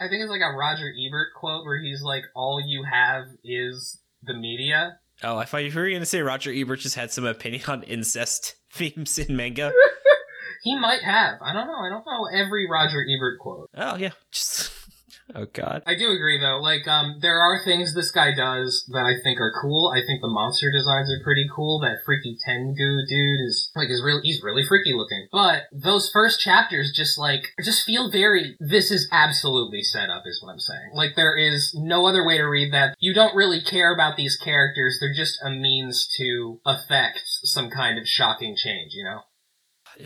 I 0.01 0.09
think 0.09 0.23
it's 0.23 0.31
like 0.31 0.41
a 0.41 0.57
Roger 0.57 0.91
Ebert 1.07 1.29
quote 1.39 1.67
where 1.67 1.79
he's 1.79 2.01
like, 2.03 2.23
all 2.35 2.59
you 2.67 2.85
have 2.91 3.25
is 3.45 4.01
the 4.23 4.33
media. 4.33 4.99
Oh, 5.25 5.37
I 5.37 5.45
thought 5.45 5.65
you 5.65 5.73
were 5.73 5.89
going 5.89 6.01
to 6.01 6.07
say 6.07 6.21
Roger 6.21 6.53
Ebert 6.53 6.81
just 6.81 6.97
had 6.97 7.13
some 7.13 7.25
opinion 7.25 7.63
on 7.69 7.83
incest 7.85 8.57
themes 8.73 9.19
in 9.19 9.37
manga. 9.37 9.73
He 10.65 10.79
might 10.79 11.03
have. 11.03 11.43
I 11.43 11.53
don't 11.53 11.67
know. 11.67 11.75
I 11.75 11.89
don't 11.89 12.07
know 12.07 12.27
every 12.33 12.69
Roger 12.71 13.03
Ebert 13.03 13.41
quote. 13.41 13.69
oh 13.77 13.97
yeah, 13.97 14.11
just 14.31 14.71
oh 15.35 15.47
god. 15.53 15.83
I 15.87 15.95
do 15.95 16.11
agree 16.11 16.41
though. 16.41 16.59
Like, 16.59 16.87
um, 16.89 17.19
there 17.21 17.41
are 17.41 17.65
things 17.65 17.95
this 17.95 18.11
guy 18.11 18.35
does 18.35 18.85
that 18.93 19.05
I 19.05 19.21
think 19.23 19.41
are 19.41 19.53
cool. 19.61 19.93
I 19.95 20.01
think 20.01 20.21
the 20.21 20.29
monster 20.29 20.71
designs 20.71 21.11
are 21.11 21.23
pretty 21.23 21.47
cool. 21.55 21.81
That 21.81 22.05
freaky 22.05 22.37
Tengu 22.45 23.07
dude 23.09 23.41
is 23.47 23.71
like 23.75 23.89
is 23.91 24.03
really 24.05 24.21
he's 24.23 24.43
really 24.43 24.65
freaky 24.67 24.93
looking. 24.93 25.29
But 25.33 25.65
those 25.73 26.11
first 26.11 26.41
chapters 26.41 26.93
just 26.95 27.19
like 27.19 27.49
just 27.65 27.85
feel 27.85 28.11
very. 28.11 28.57
This 28.61 28.91
is 28.91 29.09
absolutely 29.13 29.83
set 29.83 30.11
up, 30.11 30.23
is 30.27 30.43
what 30.43 30.53
I'm 30.53 30.61
saying. 30.61 30.91
Like 30.95 31.17
there 31.17 31.37
is 31.37 31.75
no 31.75 32.07
other 32.07 32.25
way 32.27 32.39
to 32.39 32.45
read 32.45 32.73
that. 32.73 32.95
You 32.99 33.15
don't 33.15 33.35
really 33.37 33.61
care 33.61 33.93
about 33.93 34.17
these 34.17 34.37
characters. 34.37 34.99
They're 35.01 35.15
just 35.15 35.39
a 35.43 35.51
means 35.51 36.09
to 36.19 36.61
affect 36.67 37.21
some 37.25 37.71
kind 37.71 37.99
of 37.99 38.07
shocking 38.07 38.57
change. 38.57 38.93
You 38.95 39.05
know. 39.05 39.21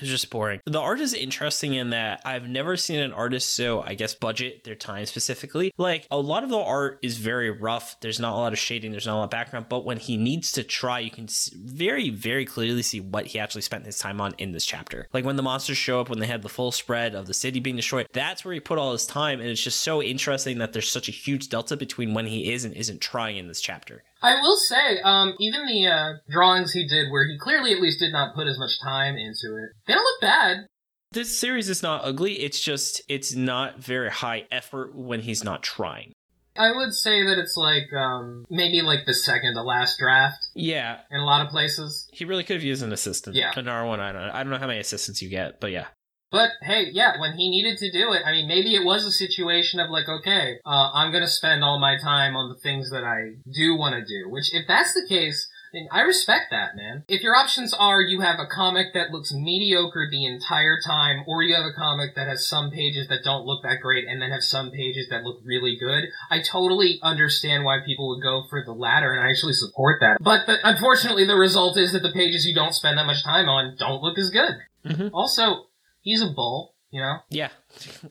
It's 0.01 0.11
just 0.11 0.31
boring. 0.31 0.61
The 0.65 0.81
art 0.81 1.01
is 1.01 1.15
interesting 1.15 1.75
in 1.75 1.91
that 1.91 2.23
I've 2.25 2.49
never 2.49 2.77
seen 2.77 3.01
an 3.01 3.13
artist 3.13 3.55
so, 3.55 3.83
I 3.83 3.95
guess, 3.95 4.15
budget 4.15 4.65
their 4.65 4.75
time 4.75 5.07
specifically. 5.07 5.73
Like, 5.77 6.07
a 6.11 6.19
lot 6.19 6.45
of 6.45 6.51
the 6.51 6.59
art 6.59 6.99
is 7.03 7.17
very 7.19 7.51
rough. 7.51 7.99
There's 8.01 8.21
not 8.21 8.33
a 8.33 8.37
lot 8.37 8.53
of 8.53 8.59
shading, 8.59 8.91
there's 8.93 9.07
not 9.07 9.15
a 9.15 9.19
lot 9.19 9.25
of 9.25 9.31
background, 9.31 9.67
but 9.69 9.85
when 9.85 9.99
he 9.99 10.17
needs 10.17 10.53
to 10.53 10.63
try, 10.63 11.01
you 11.01 11.11
can 11.11 11.29
very, 11.55 12.11
very 12.11 12.45
clearly 12.45 12.83
see 12.83 13.01
what 13.01 13.27
he 13.27 13.39
actually 13.39 13.63
spent 13.63 13.87
his 13.87 13.99
time 13.99 14.21
on 14.21 14.35
in 14.39 14.53
this 14.53 14.67
chapter. 14.67 15.09
Like, 15.13 15.25
when 15.25 15.37
the 15.37 15.43
monsters 15.43 15.77
show 15.77 16.01
up, 16.01 16.09
when 16.09 16.19
they 16.19 16.27
had 16.27 16.43
the 16.43 16.49
full 16.49 16.73
spread 16.73 17.15
of 17.15 17.27
the 17.27 17.35
city 17.35 17.61
being 17.61 17.77
destroyed, 17.77 18.07
that's 18.13 18.45
where 18.45 18.55
he 18.55 18.61
put 18.61 18.79
all 18.79 18.93
his 18.93 19.07
time. 19.07 19.41
And 19.41 19.49
it's 19.49 19.63
just 19.63 19.81
so 19.81 20.03
interesting 20.03 20.59
that 20.59 20.73
there's 20.73 20.91
such 20.91 21.09
a 21.09 21.13
huge 21.13 21.49
delta 21.49 21.77
between 21.77 22.15
when 22.15 22.27
he 22.27 22.53
is 22.53 22.65
and 22.65 22.75
isn't 22.75 23.01
trying 23.01 23.37
in 23.37 23.49
this 23.49 23.61
chapter. 23.61 24.03
I 24.23 24.41
will 24.41 24.57
say, 24.57 25.01
um, 25.01 25.35
even 25.39 25.67
the 25.67 25.87
uh, 25.87 26.13
drawings 26.31 26.73
he 26.73 26.87
did, 26.87 27.11
where 27.11 27.27
he 27.27 27.39
clearly 27.39 27.73
at 27.73 27.81
least 27.81 28.01
did 28.01 28.13
not 28.13 28.35
put 28.35 28.47
as 28.47 28.59
much 28.59 28.81
time 28.81 29.17
into 29.17 29.57
it, 29.57 29.71
they 29.87 29.95
don't 29.95 30.03
look 30.03 30.21
bad. 30.21 30.67
This 31.13 31.39
series 31.39 31.69
is 31.69 31.83
not 31.83 32.05
ugly. 32.05 32.41
It's 32.41 32.61
just, 32.61 33.03
it's 33.09 33.35
not 33.35 33.79
very 33.79 34.11
high 34.11 34.45
effort 34.51 34.95
when 34.95 35.21
he's 35.21 35.45
not 35.45 35.63
trying. 35.63 36.13
I 36.59 36.73
would 36.73 36.95
say 36.95 37.23
that 37.23 37.39
it's 37.39 37.57
like 37.57 37.93
um, 37.93 38.45
maybe 38.49 38.83
like 38.83 39.05
the 39.07 39.15
second 39.15 39.55
to 39.55 39.63
last 39.63 39.99
draft 39.99 40.39
Yeah, 40.55 41.01
in 41.11 41.21
a 41.21 41.25
lot 41.25 41.45
of 41.45 41.51
places. 41.51 42.09
He 42.13 42.25
really 42.25 42.45
could 42.45 42.57
have 42.57 42.65
used 42.65 42.83
an 42.83 42.93
assistant. 42.93 43.37
Yeah. 43.37 43.53
An 43.55 43.67
R1, 43.67 43.99
I 43.99 44.13
don't 44.13 44.27
know. 44.27 44.31
I 44.33 44.43
don't 44.43 44.51
know 44.51 44.59
how 44.59 44.67
many 44.67 44.81
assistants 44.81 45.21
you 45.21 45.29
get, 45.29 45.61
but 45.61 45.71
yeah. 45.71 45.87
But 46.37 46.51
hey, 46.61 46.91
yeah, 46.93 47.19
when 47.19 47.33
he 47.33 47.49
needed 47.49 47.79
to 47.79 47.91
do 47.91 48.13
it, 48.13 48.21
I 48.27 48.31
mean, 48.31 48.47
maybe 48.47 48.75
it 48.75 48.85
was 48.85 49.07
a 49.07 49.11
situation 49.11 49.81
of 49.81 49.89
like, 49.89 50.07
okay, 50.07 50.59
uh, 50.67 50.91
I'm 50.93 51.11
gonna 51.11 51.27
spend 51.27 51.65
all 51.65 51.79
my 51.79 51.97
time 51.97 52.37
on 52.37 52.51
the 52.51 52.61
things 52.61 52.91
that 52.91 53.05
I 53.05 53.41
do 53.51 53.75
want 53.75 53.95
to 53.95 54.05
do. 54.05 54.29
Which, 54.29 54.53
if 54.53 54.69
that's 54.69 54.93
the 54.93 55.07
case, 55.09 55.49
then 55.73 55.89
I 55.91 56.03
respect 56.03 56.49
that, 56.51 56.77
man. 56.77 57.05
If 57.09 57.23
your 57.23 57.35
options 57.35 57.73
are 57.73 58.03
you 58.03 58.21
have 58.21 58.39
a 58.39 58.45
comic 58.47 58.93
that 58.93 59.13
looks 59.13 59.33
mediocre 59.33 60.09
the 60.11 60.27
entire 60.27 60.79
time, 60.87 61.25
or 61.27 61.43
you 61.43 61.55
have 61.55 61.65
a 61.65 61.73
comic 61.73 62.15
that 62.17 62.29
has 62.29 62.47
some 62.47 62.71
pages 62.71 63.09
that 63.09 63.25
don't 63.25 63.47
look 63.47 63.63
that 63.63 63.81
great, 63.81 64.07
and 64.07 64.21
then 64.21 64.31
have 64.31 64.43
some 64.43 64.71
pages 64.71 65.09
that 65.09 65.25
look 65.25 65.41
really 65.43 65.75
good, 65.81 66.05
I 66.31 66.43
totally 66.43 67.01
understand 67.03 67.65
why 67.65 67.79
people 67.81 68.11
would 68.11 68.23
go 68.23 68.45
for 68.51 68.63
the 68.63 68.73
latter, 68.75 69.13
and 69.13 69.27
I 69.27 69.31
actually 69.31 69.55
support 69.55 70.01
that. 70.01 70.19
But 70.21 70.45
the, 70.47 70.59
unfortunately, 70.63 71.25
the 71.25 71.37
result 71.37 71.79
is 71.79 71.93
that 71.93 72.03
the 72.03 72.13
pages 72.13 72.45
you 72.45 72.55
don't 72.55 72.75
spend 72.75 72.99
that 72.99 73.07
much 73.07 73.25
time 73.25 73.49
on 73.49 73.77
don't 73.79 74.03
look 74.03 74.19
as 74.19 74.29
good. 74.29 74.57
Mhm. 74.85 75.11
Also, 75.15 75.67
he's 76.07 76.23
a 76.23 76.31
bull, 76.35 76.75
you 76.91 77.03
know? 77.03 77.17
Yeah. 77.29 77.51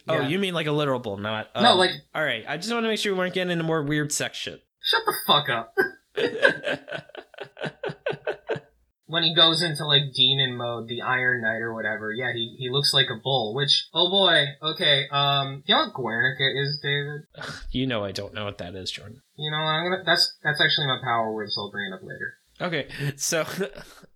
Oh, 0.08 0.20
Yeah. 0.20 0.28
you 0.28 0.38
mean 0.38 0.54
like 0.54 0.68
a 0.68 0.72
literal 0.72 1.00
bull, 1.00 1.18
not. 1.18 1.48
No, 1.56 1.72
um, 1.72 1.78
like, 1.80 1.92
All 2.14 2.24
right. 2.24 2.44
I 2.48 2.58
just 2.58 2.72
want 2.72 2.84
to 2.84 2.90
make 2.90 3.00
sure 3.00 3.14
we 3.14 3.18
weren't 3.20 3.34
getting 3.34 3.52
into 3.52 3.64
more 3.64 3.82
weird 3.82 4.12
sex 4.12 4.38
shit. 4.38 4.62
shut 4.82 5.02
the 5.06 5.14
fuck 5.26 5.50
up. 5.50 5.74
when 9.08 9.24
he 9.24 9.34
goes 9.36 9.62
into 9.62 9.86
like 9.86 10.02
demon 10.14 10.58
mode, 10.58 10.88
the 10.88 11.02
Iron 11.02 11.42
Knight 11.42 11.62
or 11.62 11.74
whatever, 11.74 12.12
yeah, 12.12 12.34
he, 12.34 12.56
he 12.58 12.70
looks 12.70 12.94
like 12.94 13.08
a 13.10 13.20
bull, 13.24 13.54
which, 13.56 13.88
oh 13.94 14.10
boy, 14.10 14.46
okay, 14.62 15.06
um, 15.12 15.64
you 15.66 15.74
know 15.76 15.86
what 15.86 15.94
Guernica 15.94 16.44
is, 16.62 16.80
David? 16.84 17.22
you 17.72 17.88
know 17.88 18.04
I 18.04 18.12
don't 18.12 18.34
know 18.34 18.46
what 18.46 18.58
that 18.58 18.76
is, 18.76 18.92
Jordan. 18.92 19.22
You 19.38 19.52
know, 19.52 19.58
I'm 19.58 19.86
gonna, 19.90 20.04
that's, 20.06 20.38
that's 20.44 20.60
actually 20.60 20.88
my 20.88 21.00
power 21.04 21.34
word, 21.34 21.50
so 21.50 21.62
I'll 21.62 21.72
bring 21.72 21.92
it 21.92 21.96
up 21.96 22.02
later. 22.04 22.34
Okay, 22.62 22.88
so. 23.18 23.46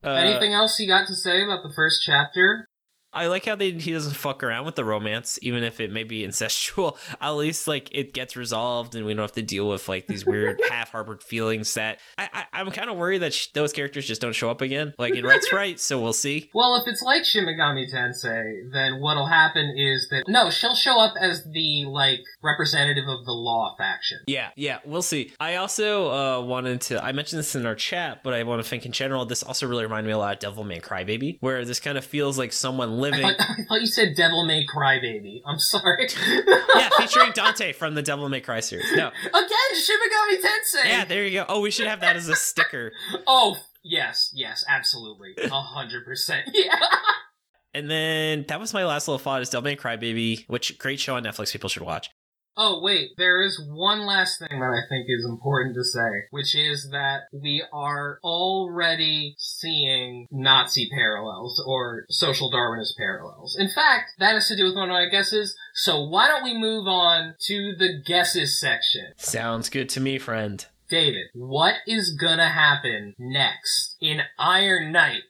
Uh, 0.01 0.11
Anything 0.11 0.53
else 0.53 0.79
you 0.79 0.87
got 0.87 1.07
to 1.07 1.13
say 1.13 1.43
about 1.43 1.61
the 1.61 1.73
first 1.75 2.01
chapter? 2.05 2.68
I 3.13 3.27
like 3.27 3.45
how 3.45 3.55
they 3.55 3.71
he 3.71 3.91
doesn't 3.93 4.15
fuck 4.15 4.43
around 4.43 4.65
with 4.65 4.75
the 4.75 4.85
romance, 4.85 5.39
even 5.41 5.63
if 5.63 5.79
it 5.79 5.91
may 5.91 6.03
be 6.03 6.23
incestual. 6.27 6.97
At 7.21 7.31
least 7.31 7.67
like 7.67 7.89
it 7.91 8.13
gets 8.13 8.35
resolved, 8.35 8.95
and 8.95 9.05
we 9.05 9.13
don't 9.13 9.23
have 9.23 9.31
to 9.33 9.41
deal 9.41 9.69
with 9.69 9.87
like 9.89 10.07
these 10.07 10.25
weird 10.25 10.61
half 10.69 10.91
harbored 10.91 11.23
feelings 11.23 11.73
that 11.73 11.99
I, 12.17 12.29
I 12.33 12.45
I'm 12.53 12.71
kind 12.71 12.89
of 12.89 12.97
worried 12.97 13.19
that 13.19 13.33
sh- 13.33 13.47
those 13.53 13.73
characters 13.73 14.07
just 14.07 14.21
don't 14.21 14.33
show 14.33 14.49
up 14.49 14.61
again. 14.61 14.93
Like 14.97 15.15
in 15.15 15.25
Red 15.25 15.43
Sprite, 15.43 15.79
so 15.79 16.01
we'll 16.01 16.13
see. 16.13 16.49
Well, 16.59 16.75
if 16.75 16.87
it's 16.87 17.01
like 17.01 17.23
Shin 17.23 17.45
Megami 17.45 17.85
Tensei, 17.93 18.71
then 18.73 18.99
what'll 18.99 19.27
happen 19.27 19.73
is 19.77 20.07
that, 20.09 20.25
no, 20.27 20.49
she'll 20.49 20.75
show 20.75 20.99
up 20.99 21.13
as 21.19 21.45
the, 21.45 21.85
like, 21.85 22.19
representative 22.43 23.05
of 23.07 23.25
the 23.25 23.31
law 23.31 23.75
faction. 23.77 24.19
Yeah, 24.27 24.49
yeah, 24.55 24.79
we'll 24.83 25.01
see. 25.01 25.31
I 25.39 25.55
also 25.55 26.11
uh, 26.11 26.41
wanted 26.41 26.81
to. 26.81 27.03
I 27.03 27.13
mentioned 27.13 27.39
this 27.39 27.55
in 27.55 27.65
our 27.65 27.75
chat, 27.75 28.23
but 28.23 28.33
I 28.33 28.43
want 28.43 28.61
to 28.61 28.69
think 28.69 28.85
in 28.85 28.91
general. 28.91 29.25
This 29.25 29.41
also 29.43 29.67
really 29.67 29.83
reminded 29.83 30.07
me 30.07 30.13
a 30.13 30.17
lot 30.17 30.43
of 30.43 30.53
Devilman 30.53 30.81
Crybaby, 30.81 31.37
where 31.39 31.63
this 31.63 31.79
kind 31.79 31.97
of 31.97 32.03
feels 32.03 32.37
like 32.37 32.51
someone 32.51 32.98
I 33.03 33.21
thought, 33.21 33.35
I 33.39 33.63
thought 33.67 33.81
you 33.81 33.87
said 33.87 34.15
Devil 34.15 34.45
May 34.45 34.65
Cry 34.65 34.99
Baby. 34.99 35.41
I'm 35.45 35.59
sorry. 35.59 36.07
yeah, 36.75 36.89
featuring 36.97 37.31
Dante 37.35 37.73
from 37.73 37.95
the 37.95 38.01
Devil 38.01 38.29
May 38.29 38.41
Cry 38.41 38.59
series. 38.59 38.91
No, 38.95 39.07
Again, 39.07 39.75
Shin 39.75 39.97
Megami 39.97 40.41
Tensei! 40.41 40.85
yeah, 40.85 41.05
there 41.05 41.25
you 41.25 41.31
go. 41.39 41.45
Oh, 41.49 41.61
we 41.61 41.71
should 41.71 41.87
have 41.87 42.01
that 42.01 42.15
as 42.15 42.27
a 42.29 42.35
sticker. 42.35 42.91
Oh, 43.27 43.57
yes, 43.83 44.31
yes, 44.33 44.63
absolutely. 44.67 45.33
A 45.43 45.49
hundred 45.61 46.05
percent. 46.05 46.49
Yeah. 46.53 46.75
And 47.73 47.89
then 47.89 48.45
that 48.47 48.59
was 48.59 48.73
my 48.73 48.83
last 48.83 49.07
little 49.07 49.19
thought 49.19 49.41
is 49.43 49.49
Devil 49.49 49.63
May 49.65 49.75
Cry 49.75 49.95
Baby, 49.95 50.43
which 50.47 50.77
great 50.79 50.99
show 50.99 51.15
on 51.15 51.23
Netflix 51.23 51.51
people 51.51 51.69
should 51.69 51.83
watch. 51.83 52.09
Oh, 52.61 52.81
wait, 52.81 53.11
there 53.15 53.41
is 53.41 53.57
one 53.57 54.05
last 54.05 54.37
thing 54.37 54.59
that 54.59 54.65
I 54.65 54.83
think 54.89 55.05
is 55.07 55.23
important 55.23 55.75
to 55.75 55.83
say, 55.85 56.27
which 56.29 56.53
is 56.53 56.89
that 56.91 57.21
we 57.31 57.63
are 57.71 58.19
already 58.21 59.35
seeing 59.37 60.27
Nazi 60.29 60.89
parallels 60.93 61.63
or 61.65 62.03
social 62.09 62.51
Darwinist 62.51 62.97
parallels. 62.97 63.55
In 63.57 63.69
fact, 63.69 64.11
that 64.19 64.33
has 64.33 64.49
to 64.49 64.57
do 64.57 64.65
with 64.65 64.75
one 64.75 64.89
of 64.89 64.93
my 64.93 65.07
guesses, 65.09 65.55
so 65.73 66.03
why 66.03 66.27
don't 66.27 66.43
we 66.43 66.53
move 66.53 66.85
on 66.85 67.35
to 67.47 67.75
the 67.79 68.03
guesses 68.05 68.59
section? 68.59 69.13
Sounds 69.15 69.69
good 69.69 69.87
to 69.91 70.01
me, 70.01 70.19
friend. 70.19 70.65
David, 70.89 71.27
what 71.33 71.75
is 71.87 72.17
gonna 72.19 72.49
happen 72.49 73.15
next 73.17 73.95
in 74.01 74.21
Iron 74.37 74.91
Knight? 74.91 75.21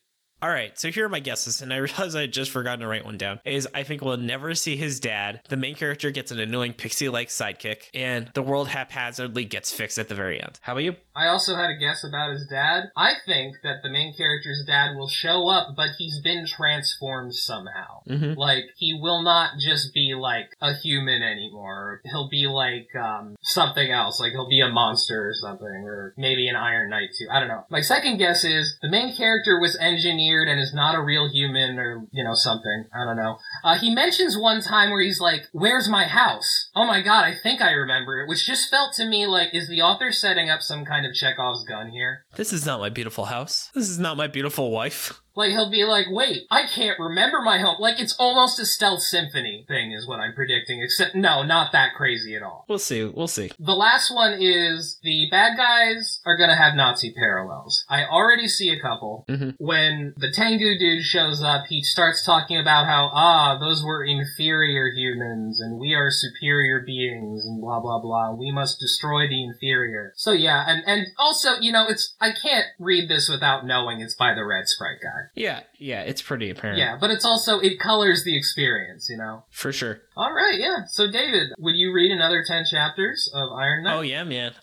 All 0.42 0.50
right, 0.50 0.80
so 0.80 0.90
here 0.90 1.06
are 1.06 1.10
my 1.10 1.20
guesses, 1.20 1.62
and 1.62 1.74
I 1.74 1.78
realize 1.78 2.16
I 2.16 2.22
had 2.22 2.32
just 2.32 2.52
forgotten 2.52 2.80
to 2.80 2.88
write 2.88 3.04
one 3.04 3.18
down. 3.18 3.42
Is 3.44 3.68
I 3.74 3.84
think 3.84 4.02
we'll 4.02 4.16
never 4.16 4.56
see 4.56 4.78
his 4.78 5.00
dad. 5.02 5.42
The 5.50 5.58
main 5.58 5.76
character 5.76 6.12
gets 6.12 6.32
an 6.32 6.40
annoying 6.40 6.74
pixie-like 6.74 7.28
sidekick, 7.28 7.90
and 7.94 8.32
the 8.34 8.42
world 8.42 8.70
haphazardly 8.70 9.44
gets 9.44 9.74
fixed 9.74 10.00
at 10.00 10.08
the 10.08 10.16
very 10.16 10.42
end. 10.42 10.60
How 10.62 10.74
about 10.74 10.84
you? 10.84 10.96
I 11.14 11.28
also 11.28 11.56
had 11.56 11.70
a 11.70 11.78
guess 11.78 12.06
about 12.06 12.32
his 12.32 12.48
dad. 12.50 12.86
I 12.96 13.16
think 13.26 13.58
that 13.64 13.84
the 13.84 13.90
main 13.90 14.16
character's 14.16 14.64
dad 14.66 14.96
will 14.96 15.10
show 15.10 15.50
up, 15.50 15.76
but 15.76 15.90
he's 15.98 16.22
been 16.22 16.46
transformed 16.48 17.36
somehow. 17.36 18.04
Mm-hmm. 18.08 18.40
Like, 18.40 18.64
he 18.78 18.98
will 19.00 19.22
not 19.22 19.60
just 19.60 19.94
be 19.94 20.16
like 20.18 20.56
a 20.62 20.74
human 20.74 21.22
anymore. 21.22 22.00
He'll 22.06 22.30
be 22.30 22.48
like, 22.48 22.88
um, 22.96 23.36
something 23.42 23.92
else. 23.92 24.22
Like, 24.22 24.32
he'll 24.32 24.48
be 24.48 24.62
a 24.62 24.70
monster 24.70 25.28
or 25.28 25.34
something, 25.34 25.68
or 25.68 26.14
maybe 26.16 26.48
an 26.48 26.56
Iron 26.56 26.92
Knight 26.92 27.10
too. 27.18 27.28
I 27.30 27.40
don't 27.40 27.50
know. 27.50 27.66
My 27.70 27.82
second 27.82 28.18
guess 28.18 28.46
is 28.46 28.78
the 28.82 28.90
main 28.90 29.14
character 29.14 29.60
was 29.60 29.76
engineered 29.76 30.29
and 30.48 30.60
is 30.60 30.74
not 30.74 30.96
a 30.96 31.02
real 31.02 31.30
human 31.30 31.80
or, 31.80 32.06
you 32.12 32.24
know, 32.24 32.34
something. 32.34 32.86
I 32.94 33.06
don't 33.06 33.18
know. 33.18 33.38
Uh, 33.64 33.78
he 33.78 33.94
mentions 33.94 34.38
one 34.38 34.62
time 34.62 34.92
where 34.92 35.02
he's 35.02 35.20
like, 35.20 35.48
where's 35.52 35.88
my 35.88 36.06
house? 36.06 36.70
Oh 36.76 36.86
my 36.86 37.02
god, 37.02 37.26
I 37.26 37.36
think 37.36 37.62
I 37.62 37.72
remember 37.72 38.22
it, 38.22 38.30
which 38.30 38.46
just 38.46 38.70
felt 38.70 38.94
to 38.96 39.06
me 39.06 39.26
like, 39.28 39.54
is 39.54 39.68
the 39.68 39.82
author 39.82 40.12
setting 40.12 40.50
up 40.50 40.62
some 40.62 40.86
kind 40.86 41.06
of 41.06 41.14
Chekhov's 41.14 41.64
gun 41.64 41.90
here? 41.90 42.26
This 42.36 42.54
is 42.54 42.66
not 42.66 42.80
my 42.80 42.90
beautiful 42.90 43.26
house. 43.26 43.70
This 43.74 43.90
is 43.90 44.00
not 44.00 44.18
my 44.18 44.28
beautiful 44.28 44.72
wife. 44.72 45.22
Like 45.40 45.52
he'll 45.52 45.72
be 45.72 45.86
like, 45.86 46.08
"Wait, 46.10 46.48
I 46.52 46.64
can't 46.68 47.00
remember 47.00 47.40
my 47.42 47.60
home." 47.60 47.78
Like 47.80 47.98
it's 47.98 48.14
almost 48.20 48.60
a 48.60 48.66
stealth 48.66 49.02
symphony 49.02 49.64
thing, 49.70 49.94
is 49.94 50.06
what 50.06 50.20
I'm 50.20 50.34
predicting. 50.34 50.82
Except 50.84 51.16
no, 51.16 51.44
not 51.44 51.72
that 51.72 51.94
crazy 51.96 52.36
at 52.36 52.44
all. 52.44 52.66
We'll 52.68 52.78
see. 52.78 53.06
We'll 53.06 53.30
see. 53.30 53.50
The 53.58 53.74
last 53.74 54.14
one 54.14 54.34
is 54.38 55.00
the 55.02 55.30
bad 55.32 55.56
guys 55.56 56.20
are 56.26 56.36
gonna 56.36 56.58
have 56.58 56.76
Nazi 56.76 57.14
parallels. 57.18 57.86
I 57.90 58.04
already 58.04 58.50
see 58.50 58.70
a 58.70 58.82
couple. 58.82 59.24
Mhm. 59.30 59.56
When 59.60 60.14
the 60.18 60.30
Tengu 60.30 60.78
dude 60.78 61.06
shows 61.06 61.42
up, 61.42 61.68
he 61.70 61.84
starts 61.84 62.26
talking 62.26 62.58
about 62.60 62.88
how, 62.88 63.10
ah, 63.14 63.58
those 63.58 63.82
were 63.82 64.04
inferior 64.04 64.92
humans 64.92 65.62
and 65.62 65.80
we 65.80 65.94
are 65.94 66.12
superior 66.12 66.82
beings 66.86 67.46
and 67.46 67.62
blah 67.62 67.80
blah 67.80 68.02
blah. 68.02 68.34
We 68.34 68.52
must 68.52 68.82
destroy 68.82 69.30
the 69.30 69.42
inferior. 69.42 70.12
So 70.18 70.34
yeah, 70.34 70.66
and, 70.68 70.84
and 70.86 71.08
also, 71.18 71.60
you 71.62 71.72
know, 71.72 71.88
it's, 71.88 72.14
I 72.20 72.32
can't 72.34 72.66
read 72.78 73.08
this 73.08 73.30
without 73.30 73.66
knowing 73.66 74.02
it's 74.02 74.16
by 74.16 74.34
the 74.34 74.44
Red 74.44 74.68
Sprite 74.68 75.00
guy. 75.02 75.29
Yeah, 75.36 75.62
yeah, 75.78 76.02
it's 76.02 76.22
pretty 76.22 76.50
apparent. 76.50 76.80
Yeah, 76.80 76.98
but 77.00 77.12
it's 77.12 77.26
also, 77.26 77.60
it 77.60 77.80
colors 77.80 78.24
the 78.24 78.36
experience, 78.38 79.08
you 79.10 79.18
know? 79.18 79.44
For 79.52 79.72
sure. 79.72 80.02
Alright, 80.18 80.60
yeah. 80.60 80.86
So 80.90 81.10
David, 81.10 81.50
would 81.58 81.76
you 81.76 81.94
read 81.94 82.12
another 82.12 82.44
10 82.46 82.66
chapters 82.70 83.30
of 83.34 83.52
Iron 83.52 83.84
Knight? 83.84 83.98
Oh 83.98 84.02
yeah, 84.02 84.24
man. 84.24 84.54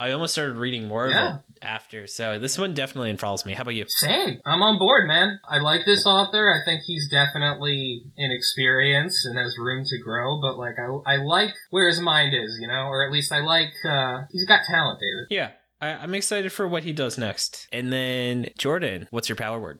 I 0.00 0.10
almost 0.10 0.32
started 0.32 0.56
reading 0.56 0.88
more 0.88 1.08
Yeah. 1.08 1.28
of 1.28 1.34
it 1.36 1.42
after, 1.62 2.08
so 2.08 2.36
this 2.40 2.58
one 2.58 2.74
definitely 2.74 3.10
enthralls 3.10 3.46
me. 3.46 3.52
How 3.52 3.62
about 3.62 3.76
you? 3.76 3.84
Same. 3.86 4.40
I'm 4.44 4.60
on 4.60 4.76
board, 4.76 5.06
man. 5.06 5.38
I 5.48 5.58
like 5.58 5.84
this 5.86 6.04
author. 6.06 6.50
I 6.52 6.64
think 6.64 6.82
he's 6.84 7.08
definitely 7.08 8.02
inexperienced 8.16 9.24
and 9.26 9.38
has 9.38 9.56
room 9.58 9.84
to 9.84 9.98
grow, 10.02 10.40
but 10.40 10.58
like 10.58 10.74
I, 10.78 11.12
I 11.14 11.16
like 11.16 11.54
where 11.70 11.86
his 11.86 12.00
mind 12.00 12.34
is, 12.34 12.58
you 12.60 12.66
know, 12.66 12.86
or 12.88 13.06
at 13.06 13.12
least 13.12 13.30
I 13.32 13.40
like 13.40 13.72
uh 13.88 14.22
he's 14.32 14.44
got 14.46 14.60
talent, 14.68 14.98
David. 15.00 15.26
Yeah, 15.30 15.50
I, 15.80 16.02
I'm 16.02 16.14
excited 16.14 16.52
for 16.52 16.66
what 16.66 16.82
he 16.82 16.92
does 16.92 17.16
next. 17.16 17.68
And 17.72 17.92
then 17.92 18.48
Jordan, 18.58 19.06
what's 19.10 19.28
your 19.28 19.36
power 19.36 19.60
word? 19.60 19.78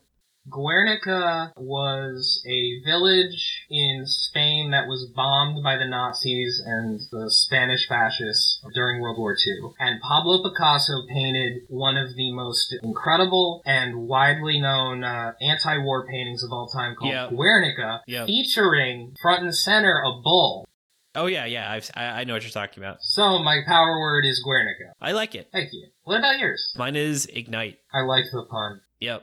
Guernica 0.51 1.53
was 1.57 2.43
a 2.47 2.81
village 2.85 3.65
in 3.71 4.03
Spain 4.07 4.71
that 4.73 4.89
was 4.89 5.11
bombed 5.15 5.63
by 5.63 5.77
the 5.77 5.87
Nazis 5.87 6.61
and 6.65 7.01
the 7.11 7.31
Spanish 7.31 7.87
fascists 7.89 8.61
during 8.75 9.01
World 9.01 9.19
War 9.19 9.33
II. 9.35 9.71
And 9.79 10.01
Pablo 10.01 10.43
Picasso 10.43 11.07
painted 11.09 11.63
one 11.69 11.97
of 11.97 12.15
the 12.17 12.33
most 12.33 12.75
incredible 12.83 13.63
and 13.65 14.09
widely 14.09 14.61
known 14.61 15.05
uh, 15.05 15.33
anti-war 15.41 16.07
paintings 16.09 16.43
of 16.43 16.51
all 16.53 16.67
time 16.69 16.97
called 16.97 17.13
Yeah. 17.13 17.29
Guernica, 17.31 18.03
Yeah. 18.07 18.27
featuring 18.27 19.15
front 19.23 19.43
and 19.43 19.55
center 19.55 20.03
a 20.05 20.21
bull. 20.23 20.67
Oh 21.15 21.27
yeah, 21.27 21.45
yeah. 21.45 21.71
I've, 21.71 21.91
I 21.95 22.05
I 22.23 22.25
know 22.25 22.33
what 22.33 22.43
you're 22.43 22.51
talking 22.51 22.83
about. 22.83 23.03
So 23.03 23.39
my 23.39 23.61
power 23.67 24.01
word 24.01 24.25
is 24.25 24.43
Guernica. 24.43 24.95
I 25.01 25.13
like 25.13 25.35
it. 25.35 25.49
Thank 25.53 25.69
you. 25.73 25.89
What 26.05 26.19
about 26.19 26.39
yours? 26.39 26.73
Mine 26.77 26.97
is 26.97 27.27
ignite. 27.27 27.79
I 27.93 28.01
like 28.01 28.25
the 28.33 28.47
pun. 28.51 28.81
Yep. 29.03 29.21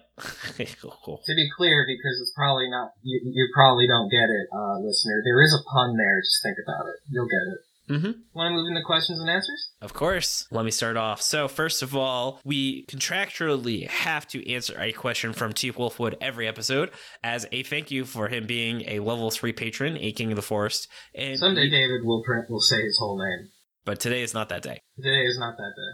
cool. 1.05 1.21
To 1.25 1.33
be 1.35 1.47
clear, 1.55 1.85
because 1.87 2.19
it's 2.21 2.33
probably 2.35 2.69
not, 2.69 2.91
you, 3.01 3.21
you 3.33 3.47
probably 3.53 3.87
don't 3.87 4.09
get 4.09 4.27
it, 4.27 4.47
uh, 4.51 4.79
listener. 4.79 5.21
There 5.23 5.41
is 5.41 5.53
a 5.53 5.63
pun 5.71 5.95
there. 5.95 6.19
Just 6.21 6.43
think 6.43 6.57
about 6.65 6.85
it. 6.91 6.95
You'll 7.09 7.27
get 7.31 7.45
it. 7.53 7.59
Mm-hmm. 7.89 8.11
Want 8.35 8.51
to 8.51 8.55
move 8.55 8.67
into 8.67 8.83
questions 8.85 9.19
and 9.19 9.27
answers? 9.29 9.71
Of 9.81 9.93
course. 9.93 10.45
Let 10.51 10.63
me 10.63 10.69
start 10.69 10.95
off. 10.95 11.21
So, 11.23 11.47
first 11.47 11.81
of 11.81 11.95
all, 11.95 12.39
we 12.45 12.85
contractually 12.85 13.87
have 13.87 14.27
to 14.27 14.47
answer 14.51 14.79
a 14.79 14.91
question 14.91 15.33
from 15.33 15.53
Chief 15.53 15.75
Wolfwood 15.75 16.15
every 16.21 16.47
episode 16.47 16.91
as 17.23 17.47
a 17.51 17.63
thank 17.63 17.89
you 17.89 18.05
for 18.05 18.27
him 18.27 18.45
being 18.45 18.81
a 18.87 18.99
level 18.99 19.31
three 19.31 19.53
patron, 19.53 19.97
a 19.97 20.11
King 20.11 20.31
of 20.31 20.35
the 20.35 20.43
Forest. 20.43 20.87
And 21.15 21.39
Someday 21.39 21.63
we- 21.63 21.69
David 21.71 22.01
will 22.05 22.21
print, 22.23 22.47
will 22.49 22.59
say 22.61 22.81
his 22.83 22.97
whole 22.99 23.17
name. 23.17 23.49
but 23.85 23.99
today 23.99 24.21
is 24.21 24.35
not 24.35 24.49
that 24.49 24.61
day. 24.61 24.81
Today 24.97 25.25
is 25.25 25.39
not 25.39 25.57
that 25.57 25.73
day. 25.75 25.91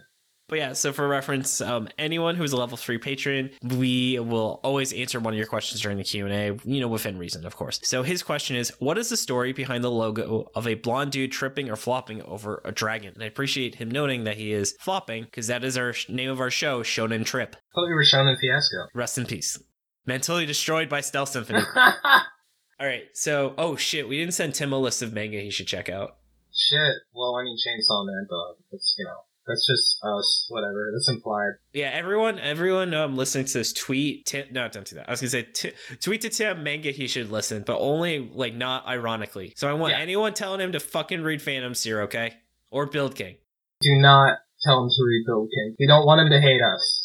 But 0.47 0.59
yeah, 0.59 0.73
so 0.73 0.93
for 0.93 1.07
reference, 1.07 1.59
um, 1.59 1.89
anyone 1.97 2.35
who's 2.35 2.51
a 2.51 2.57
level 2.57 2.77
three 2.77 2.99
patron, 2.99 3.49
we 3.63 4.19
will 4.19 4.59
always 4.63 4.93
answer 4.93 5.19
one 5.19 5.33
of 5.33 5.37
your 5.37 5.47
questions 5.47 5.81
during 5.81 5.97
the 5.97 6.03
Q 6.03 6.27
and 6.27 6.33
A. 6.33 6.69
You 6.69 6.81
know, 6.81 6.87
within 6.87 7.17
reason, 7.17 7.45
of 7.45 7.55
course. 7.55 7.79
So 7.83 8.03
his 8.03 8.21
question 8.21 8.55
is, 8.55 8.71
what 8.79 8.97
is 8.99 9.09
the 9.09 9.17
story 9.17 9.53
behind 9.53 9.83
the 9.83 9.89
logo 9.89 10.51
of 10.53 10.67
a 10.67 10.75
blonde 10.75 11.11
dude 11.11 11.31
tripping 11.31 11.69
or 11.69 11.75
flopping 11.75 12.21
over 12.21 12.61
a 12.63 12.71
dragon? 12.71 13.13
And 13.15 13.23
I 13.23 13.27
appreciate 13.27 13.75
him 13.75 13.89
noting 13.89 14.25
that 14.25 14.37
he 14.37 14.51
is 14.51 14.75
flopping 14.79 15.23
because 15.23 15.47
that 15.47 15.63
is 15.63 15.77
our 15.77 15.93
sh- 15.93 16.09
name 16.09 16.29
of 16.29 16.39
our 16.39 16.51
show, 16.51 16.83
Shonen 16.83 17.25
Trip. 17.25 17.55
thought 17.73 17.87
we 17.87 17.93
were 17.93 18.03
Shonen 18.03 18.39
Fiasco. 18.39 18.87
Rest 18.93 19.17
in 19.17 19.25
peace. 19.25 19.57
Mentally 20.05 20.45
destroyed 20.45 20.89
by 20.89 21.01
Stealth 21.01 21.29
Symphony. 21.29 21.63
All 21.75 22.85
right, 22.85 23.05
so 23.13 23.55
oh 23.57 23.75
shit, 23.77 24.07
we 24.07 24.17
didn't 24.19 24.33
send 24.35 24.53
Tim 24.53 24.73
a 24.73 24.77
list 24.77 25.01
of 25.01 25.13
manga 25.13 25.39
he 25.39 25.49
should 25.49 25.65
check 25.67 25.89
out. 25.89 26.17
Shit. 26.53 26.93
Well, 27.13 27.35
I 27.35 27.43
mean, 27.43 27.57
Chainsaw 27.57 28.05
Man, 28.05 28.27
but 28.29 28.57
it's, 28.75 28.95
you 28.99 29.05
know, 29.05 29.17
that's 29.47 29.65
just 29.67 29.97
us. 30.03 30.45
Whatever. 30.49 30.91
That's 30.93 31.09
implied. 31.09 31.51
Yeah, 31.73 31.89
everyone, 31.93 32.39
everyone 32.39 32.93
um, 32.93 33.15
listening 33.17 33.45
to 33.45 33.53
this 33.53 33.73
tweet. 33.73 34.25
Tim, 34.25 34.47
no, 34.51 34.67
don't 34.67 34.85
do 34.87 34.95
that. 34.97 35.07
I 35.07 35.11
was 35.11 35.21
gonna 35.21 35.29
say 35.29 35.43
t- 35.43 35.71
tweet 36.01 36.21
to 36.21 36.29
Tim 36.29 36.63
manga 36.63 36.91
he 36.91 37.07
should 37.07 37.31
listen, 37.31 37.63
but 37.65 37.77
only 37.79 38.19
like 38.33 38.53
not 38.55 38.87
ironically. 38.87 39.53
So 39.55 39.69
I 39.69 39.73
want 39.73 39.93
Yeah. 39.93 39.99
anyone 39.99 40.33
telling 40.33 40.59
him 40.61 40.71
to 40.73 40.79
fucking 40.79 41.21
read 41.21 41.41
Phantom 41.41 41.73
Seer, 41.75 42.01
okay, 42.03 42.33
or 42.71 42.85
Build 42.85 43.15
King, 43.15 43.35
Do 43.81 43.95
not 43.97 44.37
tell 44.63 44.83
him 44.83 44.89
to 44.89 45.03
read 45.05 45.23
Build 45.27 45.49
King. 45.53 45.75
We 45.79 45.87
don't 45.87 46.05
want 46.05 46.21
him 46.21 46.29
to 46.31 46.39
hate 46.41 46.61
us. 46.61 47.01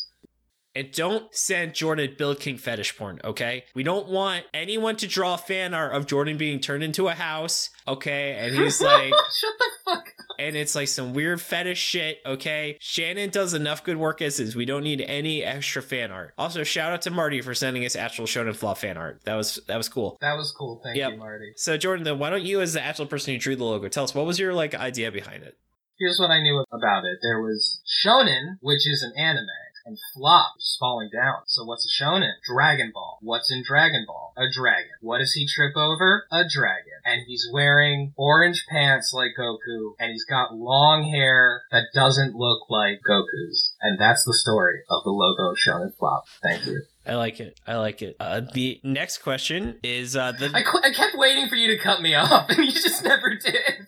and 0.76 0.92
don't 0.92 1.34
send 1.34 1.74
Jordan 1.74 2.14
Build 2.16 2.38
King 2.38 2.56
fetish 2.56 2.96
porn, 2.96 3.20
okay? 3.24 3.64
We 3.74 3.82
don't 3.82 4.08
want 4.08 4.44
anyone 4.54 4.94
to 4.96 5.08
draw 5.08 5.36
fan 5.36 5.74
art 5.74 5.92
of 5.94 6.06
Jordan 6.06 6.36
being 6.38 6.60
turned 6.60 6.84
into 6.84 7.08
a 7.08 7.12
house, 7.14 7.70
okay? 7.88 8.36
And 8.38 8.54
he's 8.54 8.80
like, 8.80 9.12
Shut 9.12 9.52
the 9.58 9.70
fuck. 9.84 10.09
And 10.40 10.56
it's 10.56 10.74
like 10.74 10.88
some 10.88 11.12
weird 11.12 11.40
fetish 11.40 11.78
shit, 11.78 12.20
okay? 12.24 12.76
Shannon 12.80 13.30
does 13.30 13.52
enough 13.54 13.84
good 13.84 13.98
work 13.98 14.22
as 14.22 14.40
is. 14.40 14.56
We 14.56 14.64
don't 14.64 14.82
need 14.82 15.00
any 15.02 15.44
extra 15.44 15.82
fan 15.82 16.10
art. 16.10 16.32
Also, 16.38 16.64
shout 16.64 16.92
out 16.92 17.02
to 17.02 17.10
Marty 17.10 17.40
for 17.42 17.54
sending 17.54 17.84
us 17.84 17.94
actual 17.94 18.24
Shonen 18.26 18.56
Flop 18.56 18.78
fan 18.78 18.96
art. 18.96 19.20
That 19.24 19.34
was 19.36 19.60
that 19.68 19.76
was 19.76 19.88
cool. 19.88 20.16
That 20.20 20.36
was 20.36 20.52
cool. 20.58 20.80
Thank 20.82 20.96
Yep. 20.96 21.10
you, 21.12 21.16
Marty. 21.18 21.52
So 21.56 21.76
Jordan, 21.76 22.04
then 22.04 22.18
why 22.18 22.30
don't 22.30 22.42
you, 22.42 22.60
as 22.60 22.72
the 22.72 22.82
actual 22.82 23.06
person 23.06 23.34
who 23.34 23.38
drew 23.38 23.54
the 23.56 23.64
logo, 23.64 23.88
tell 23.88 24.04
us 24.04 24.14
what 24.14 24.26
was 24.26 24.38
your 24.38 24.54
like 24.54 24.74
idea 24.74 25.12
behind 25.12 25.42
it? 25.42 25.56
Here's 25.98 26.18
what 26.18 26.30
I 26.30 26.40
knew 26.40 26.64
about 26.72 27.04
it. 27.04 27.18
There 27.22 27.42
was 27.42 27.82
shonen, 28.02 28.56
which 28.60 28.86
is 28.88 29.02
an 29.02 29.12
anime, 29.22 29.44
and 29.84 29.98
flop 30.14 30.52
is 30.58 30.76
falling 30.78 31.10
down. 31.12 31.42
So 31.46 31.64
what's 31.64 31.86
a 31.86 32.02
shonen? 32.02 32.32
Dragon 32.46 32.90
Ball. 32.92 33.18
What's 33.20 33.50
in 33.50 33.62
Dragon 33.66 34.04
Ball? 34.06 34.32
A 34.36 34.46
dragon. 34.52 34.92
What 35.00 35.18
does 35.18 35.32
he 35.32 35.46
trip 35.46 35.76
over? 35.76 36.24
A 36.30 36.44
dragon. 36.48 37.00
And 37.04 37.22
he's 37.26 37.48
wearing 37.52 38.12
orange 38.16 38.66
pants 38.70 39.12
like 39.14 39.32
Goku, 39.38 39.94
and 39.98 40.12
he's 40.12 40.24
got 40.24 40.54
long 40.54 41.04
hair 41.04 41.62
that 41.70 41.88
doesn't 41.94 42.34
look 42.34 42.68
like 42.68 43.00
Goku's. 43.08 43.74
And 43.80 43.98
that's 43.98 44.24
the 44.24 44.34
story 44.34 44.80
of 44.90 45.02
the 45.04 45.10
logo 45.10 45.50
of 45.50 45.56
Shonen 45.56 45.94
Flop. 45.96 46.24
Thank 46.42 46.66
you. 46.66 46.82
I 47.06 47.14
like 47.14 47.40
it. 47.40 47.58
I 47.66 47.76
like 47.76 48.02
it. 48.02 48.16
Uh, 48.20 48.42
the 48.52 48.80
next 48.84 49.18
question 49.18 49.78
is 49.82 50.16
uh, 50.16 50.32
the 50.32 50.50
I, 50.54 50.62
qu- 50.62 50.80
I 50.82 50.92
kept 50.92 51.16
waiting 51.16 51.48
for 51.48 51.56
you 51.56 51.68
to 51.76 51.82
cut 51.82 52.02
me 52.02 52.14
off, 52.14 52.46
and 52.50 52.58
you 52.58 52.72
just 52.72 53.02
never 53.02 53.34
did. 53.34 53.86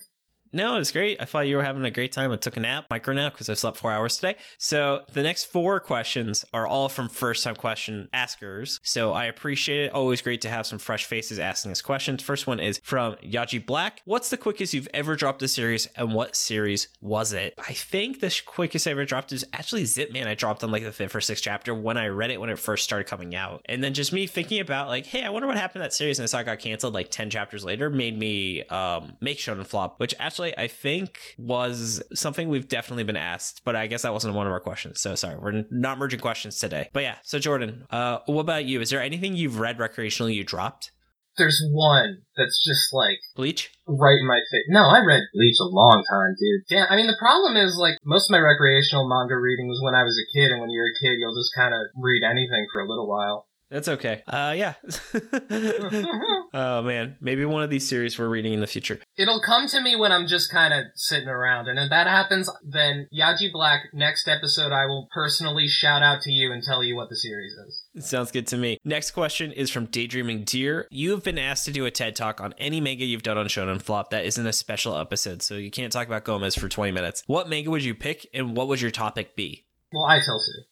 No, 0.54 0.74
it 0.76 0.80
was 0.80 0.92
great. 0.92 1.20
I 1.20 1.24
thought 1.24 1.46
you 1.48 1.56
were 1.56 1.62
having 1.62 1.84
a 1.84 1.90
great 1.90 2.12
time. 2.12 2.30
I 2.30 2.36
took 2.36 2.58
a 2.58 2.60
nap, 2.60 2.84
micro 2.90 3.14
nap, 3.14 3.32
because 3.32 3.48
I 3.48 3.54
slept 3.54 3.78
four 3.78 3.90
hours 3.90 4.16
today. 4.16 4.36
So 4.58 5.02
the 5.12 5.22
next 5.22 5.44
four 5.44 5.80
questions 5.80 6.44
are 6.52 6.66
all 6.66 6.90
from 6.90 7.08
first 7.08 7.44
time 7.44 7.56
question 7.56 8.10
askers. 8.12 8.78
So 8.82 9.12
I 9.12 9.24
appreciate 9.24 9.86
it. 9.86 9.92
Always 9.94 10.20
great 10.20 10.42
to 10.42 10.50
have 10.50 10.66
some 10.66 10.78
fresh 10.78 11.06
faces 11.06 11.38
asking 11.38 11.72
us 11.72 11.80
questions. 11.80 12.22
First 12.22 12.46
one 12.46 12.60
is 12.60 12.80
from 12.82 13.14
Yaji 13.16 13.64
Black. 13.64 14.02
What's 14.04 14.28
the 14.28 14.36
quickest 14.36 14.74
you've 14.74 14.88
ever 14.92 15.16
dropped 15.16 15.42
a 15.42 15.48
series 15.48 15.86
and 15.96 16.12
what 16.12 16.36
series 16.36 16.88
was 17.00 17.32
it? 17.32 17.54
I 17.58 17.72
think 17.72 18.20
the 18.20 18.42
quickest 18.44 18.86
I 18.86 18.90
ever 18.90 19.06
dropped 19.06 19.32
is 19.32 19.46
actually 19.54 19.86
Zip 19.86 20.12
Man. 20.12 20.28
I 20.28 20.34
dropped 20.34 20.62
on 20.62 20.70
like 20.70 20.84
the 20.84 20.92
fifth 20.92 21.14
or 21.14 21.22
sixth 21.22 21.42
chapter 21.42 21.74
when 21.74 21.96
I 21.96 22.08
read 22.08 22.30
it 22.30 22.40
when 22.40 22.50
it 22.50 22.58
first 22.58 22.84
started 22.84 23.04
coming 23.08 23.34
out. 23.34 23.62
And 23.66 23.82
then 23.82 23.94
just 23.94 24.12
me 24.12 24.26
thinking 24.26 24.60
about 24.60 24.88
like, 24.88 25.06
hey, 25.06 25.22
I 25.24 25.30
wonder 25.30 25.48
what 25.48 25.56
happened 25.56 25.80
to 25.80 25.84
that 25.86 25.94
series 25.94 26.18
and 26.18 26.24
I 26.24 26.26
saw 26.26 26.40
it 26.40 26.44
got 26.44 26.58
canceled 26.58 26.92
like 26.92 27.10
10 27.10 27.30
chapters 27.30 27.64
later 27.64 27.88
made 27.88 28.18
me 28.18 28.64
um, 28.64 29.14
make 29.20 29.38
Shonen 29.38 29.66
Flop, 29.66 29.98
which 29.98 30.14
actually 30.18 30.41
I 30.42 30.66
think 30.66 31.34
was 31.38 32.02
something 32.14 32.48
we've 32.48 32.68
definitely 32.68 33.04
been 33.04 33.16
asked, 33.16 33.62
but 33.64 33.76
I 33.76 33.86
guess 33.86 34.02
that 34.02 34.12
wasn't 34.12 34.34
one 34.34 34.46
of 34.46 34.52
our 34.52 34.60
questions. 34.60 35.00
So 35.00 35.14
sorry, 35.14 35.36
we're 35.36 35.64
not 35.70 35.98
merging 35.98 36.20
questions 36.20 36.58
today. 36.58 36.88
But 36.92 37.04
yeah, 37.04 37.16
so 37.22 37.38
Jordan, 37.38 37.86
uh, 37.90 38.18
what 38.26 38.40
about 38.40 38.64
you? 38.64 38.80
Is 38.80 38.90
there 38.90 39.00
anything 39.00 39.36
you've 39.36 39.58
read 39.58 39.78
recreationally 39.78 40.34
you 40.34 40.44
dropped? 40.44 40.90
There's 41.38 41.64
one 41.72 42.22
that's 42.36 42.62
just 42.62 42.92
like 42.92 43.16
Bleach? 43.36 43.70
right 43.86 44.20
in 44.20 44.26
my 44.26 44.40
face. 44.52 44.68
No, 44.68 44.84
I 44.84 45.00
read 45.00 45.22
Bleach 45.32 45.56
a 45.60 45.64
long 45.64 46.04
time, 46.04 46.36
dude. 46.38 46.68
Damn, 46.68 46.86
I 46.90 46.96
mean, 46.96 47.06
the 47.06 47.16
problem 47.18 47.56
is, 47.56 47.78
like, 47.78 47.96
most 48.04 48.28
of 48.28 48.32
my 48.32 48.38
recreational 48.38 49.08
manga 49.08 49.40
reading 49.40 49.66
was 49.66 49.80
when 49.82 49.94
I 49.94 50.04
was 50.04 50.12
a 50.20 50.28
kid, 50.36 50.52
and 50.52 50.60
when 50.60 50.68
you're 50.68 50.92
a 50.92 51.00
kid, 51.00 51.16
you'll 51.18 51.34
just 51.34 51.56
kind 51.56 51.72
of 51.72 51.88
read 51.96 52.22
anything 52.22 52.66
for 52.72 52.82
a 52.82 52.88
little 52.88 53.08
while. 53.08 53.48
That's 53.72 53.88
okay. 53.88 54.22
Uh, 54.26 54.54
yeah. 54.54 54.74
oh 56.52 56.82
man, 56.82 57.16
maybe 57.22 57.46
one 57.46 57.62
of 57.62 57.70
these 57.70 57.88
series 57.88 58.18
we're 58.18 58.28
reading 58.28 58.52
in 58.52 58.60
the 58.60 58.66
future. 58.66 59.00
It'll 59.16 59.40
come 59.40 59.66
to 59.68 59.80
me 59.80 59.96
when 59.96 60.12
I'm 60.12 60.26
just 60.26 60.52
kind 60.52 60.74
of 60.74 60.84
sitting 60.94 61.28
around, 61.28 61.68
and 61.68 61.78
if 61.78 61.88
that 61.88 62.06
happens, 62.06 62.50
then 62.62 63.08
Yaji 63.18 63.50
Black, 63.50 63.84
next 63.94 64.28
episode, 64.28 64.72
I 64.72 64.84
will 64.84 65.08
personally 65.10 65.68
shout 65.68 66.02
out 66.02 66.20
to 66.22 66.30
you 66.30 66.52
and 66.52 66.62
tell 66.62 66.84
you 66.84 66.94
what 66.94 67.08
the 67.08 67.16
series 67.16 67.52
is. 67.52 68.06
Sounds 68.06 68.30
good 68.30 68.46
to 68.48 68.58
me. 68.58 68.76
Next 68.84 69.12
question 69.12 69.52
is 69.52 69.70
from 69.70 69.86
Daydreaming 69.86 70.44
Deer. 70.44 70.86
You 70.90 71.12
have 71.12 71.24
been 71.24 71.38
asked 71.38 71.64
to 71.64 71.72
do 71.72 71.86
a 71.86 71.90
TED 71.90 72.14
talk 72.14 72.42
on 72.42 72.54
any 72.58 72.78
manga 72.78 73.06
you've 73.06 73.22
done 73.22 73.38
on 73.38 73.46
Shonen 73.46 73.80
Flop 73.80 74.10
that 74.10 74.26
isn't 74.26 74.46
a 74.46 74.52
special 74.52 74.98
episode, 74.98 75.40
so 75.40 75.54
you 75.54 75.70
can't 75.70 75.90
talk 75.92 76.06
about 76.06 76.24
Gomez 76.24 76.54
for 76.54 76.68
20 76.68 76.92
minutes. 76.92 77.22
What 77.26 77.48
manga 77.48 77.70
would 77.70 77.84
you 77.84 77.94
pick, 77.94 78.26
and 78.34 78.54
what 78.54 78.68
would 78.68 78.82
your 78.82 78.90
topic 78.90 79.34
be? 79.34 79.64
Well, 79.94 80.04
I 80.04 80.20
tell 80.20 80.38
Sue. 80.38 80.62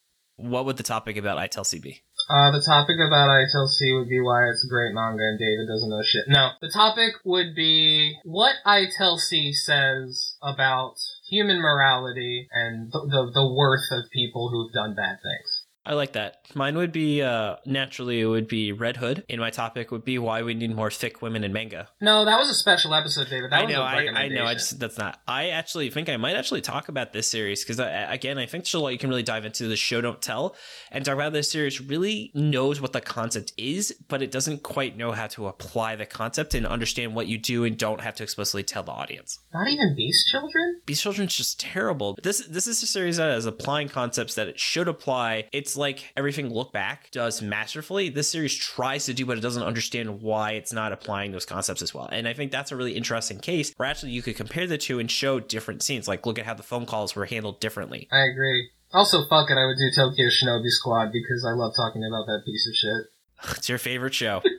What 0.40 0.64
would 0.64 0.78
the 0.78 0.82
topic 0.82 1.18
about 1.18 1.36
I 1.36 1.48
Tell 1.48 1.64
CB? 1.64 2.00
Uh, 2.28 2.50
the 2.50 2.62
topic 2.62 2.96
about 3.00 3.28
ITLC 3.28 3.98
would 3.98 4.09
be 4.09 4.20
why 4.20 4.48
it's 4.48 4.64
a 4.64 4.68
great 4.68 4.94
manga 4.94 5.22
and 5.22 5.38
David 5.38 5.66
doesn't 5.66 5.90
know 5.90 6.02
shit. 6.02 6.24
No, 6.28 6.50
the 6.61 6.70
topic 6.70 7.14
would 7.24 7.54
be 7.54 8.16
what 8.24 8.56
ITLC 8.66 9.52
says 9.54 10.37
about 10.42 10.96
human 11.28 11.61
morality 11.61 12.48
and 12.52 12.90
the, 12.92 13.00
the, 13.00 13.30
the 13.35 13.52
worth 13.52 13.90
of 13.90 14.11
people 14.11 14.50
who've 14.50 14.72
done 14.72 14.94
bad 14.94 15.18
things. 15.22 15.60
I 15.90 15.94
like 15.94 16.12
that. 16.12 16.46
Mine 16.55 16.76
would 16.76 16.92
be 16.92 17.20
uh 17.20 17.57
naturally 17.66 18.20
it 18.20 18.26
would 18.26 18.46
be 18.46 18.70
Red 18.70 18.96
Hood, 18.96 19.24
and 19.29 19.40
my 19.40 19.50
topic 19.50 19.90
would 19.90 20.05
be 20.05 20.20
why 20.20 20.42
we 20.42 20.55
need 20.55 20.72
more 20.72 20.88
thick 20.88 21.20
women 21.20 21.42
in 21.42 21.53
manga. 21.53 21.88
No, 22.00 22.24
that 22.24 22.38
was 22.38 22.48
a 22.48 22.55
special 22.55 22.94
episode, 22.94 23.29
David. 23.29 23.50
That 23.50 23.62
I 23.62 23.64
was 23.64 23.74
know, 23.74 23.83
I, 23.83 23.96
I 24.07 24.29
know. 24.29 24.44
I 24.44 24.55
just 24.55 24.79
that's 24.79 24.98
not. 24.98 25.18
I 25.26 25.48
actually 25.48 25.90
think 25.90 26.09
I 26.09 26.16
might 26.16 26.37
actually 26.37 26.61
talk 26.61 26.88
about 26.88 27.12
this 27.12 27.26
series 27.26 27.64
because 27.64 27.81
again, 27.81 28.38
I 28.38 28.46
think 28.46 28.62
there's 28.62 28.74
a 28.74 28.79
lot 28.79 28.90
you 28.90 28.98
can 28.98 29.09
really 29.09 29.24
dive 29.24 29.44
into. 29.44 29.66
The 29.66 29.74
show 29.74 30.00
don't 30.00 30.22
tell, 30.22 30.55
and 30.92 31.05
talk 31.05 31.14
about 31.14 31.33
this 31.33 31.50
series 31.50 31.81
really 31.81 32.31
knows 32.35 32.81
what 32.81 32.92
the 32.92 33.00
concept 33.00 33.53
is, 33.57 33.92
but 34.07 34.22
it 34.22 34.31
doesn't 34.31 34.62
quite 34.62 34.96
know 34.96 35.11
how 35.11 35.26
to 35.26 35.48
apply 35.48 35.96
the 35.96 36.07
concept 36.07 36.55
and 36.55 36.68
understand 36.68 37.16
what 37.16 37.26
you 37.26 37.37
do 37.37 37.64
and 37.64 37.76
don't 37.76 38.00
have 38.00 38.14
to 38.14 38.22
explicitly 38.22 38.62
tell 38.62 38.85
the 38.85 38.92
audience. 38.92 39.40
Not 39.53 39.66
even 39.66 39.96
Beast 39.96 40.29
Children? 40.29 40.83
Beast 40.87 41.03
Children's 41.03 41.35
just 41.35 41.59
terrible. 41.59 42.16
This 42.22 42.46
this 42.46 42.68
is 42.68 42.81
a 42.81 42.87
series 42.87 43.16
that 43.16 43.37
is 43.37 43.46
applying 43.46 43.88
concepts 43.88 44.37
that 44.37 44.46
it 44.46 44.61
should 44.61 44.87
apply. 44.87 45.48
It's 45.53 45.79
like 45.80 46.12
everything 46.16 46.48
Look 46.48 46.72
Back 46.72 47.10
does 47.10 47.42
masterfully. 47.42 48.08
This 48.08 48.28
series 48.28 48.54
tries 48.54 49.06
to 49.06 49.14
do, 49.14 49.26
but 49.26 49.36
it 49.36 49.40
doesn't 49.40 49.62
understand 49.64 50.22
why 50.22 50.52
it's 50.52 50.72
not 50.72 50.92
applying 50.92 51.32
those 51.32 51.44
concepts 51.46 51.82
as 51.82 51.92
well. 51.92 52.08
And 52.12 52.28
I 52.28 52.32
think 52.34 52.52
that's 52.52 52.70
a 52.70 52.76
really 52.76 52.92
interesting 52.92 53.40
case 53.40 53.72
where 53.76 53.88
actually 53.88 54.12
you 54.12 54.22
could 54.22 54.36
compare 54.36 54.66
the 54.68 54.78
two 54.78 55.00
and 55.00 55.10
show 55.10 55.40
different 55.40 55.82
scenes. 55.82 56.06
Like 56.06 56.24
look 56.26 56.38
at 56.38 56.46
how 56.46 56.54
the 56.54 56.62
phone 56.62 56.86
calls 56.86 57.16
were 57.16 57.26
handled 57.26 57.58
differently. 57.58 58.06
I 58.12 58.20
agree. 58.20 58.70
Also, 58.92 59.24
fuck 59.26 59.50
it, 59.50 59.54
I 59.56 59.66
would 59.66 59.78
do 59.78 59.90
Tokyo 59.94 60.26
Shinobi 60.28 60.68
Squad 60.68 61.10
because 61.12 61.44
I 61.44 61.52
love 61.52 61.72
talking 61.76 62.04
about 62.04 62.26
that 62.26 62.42
piece 62.44 62.68
of 62.68 62.74
shit. 62.76 63.06
It's 63.56 63.68
your 63.68 63.78
favorite 63.78 64.14
show. 64.14 64.42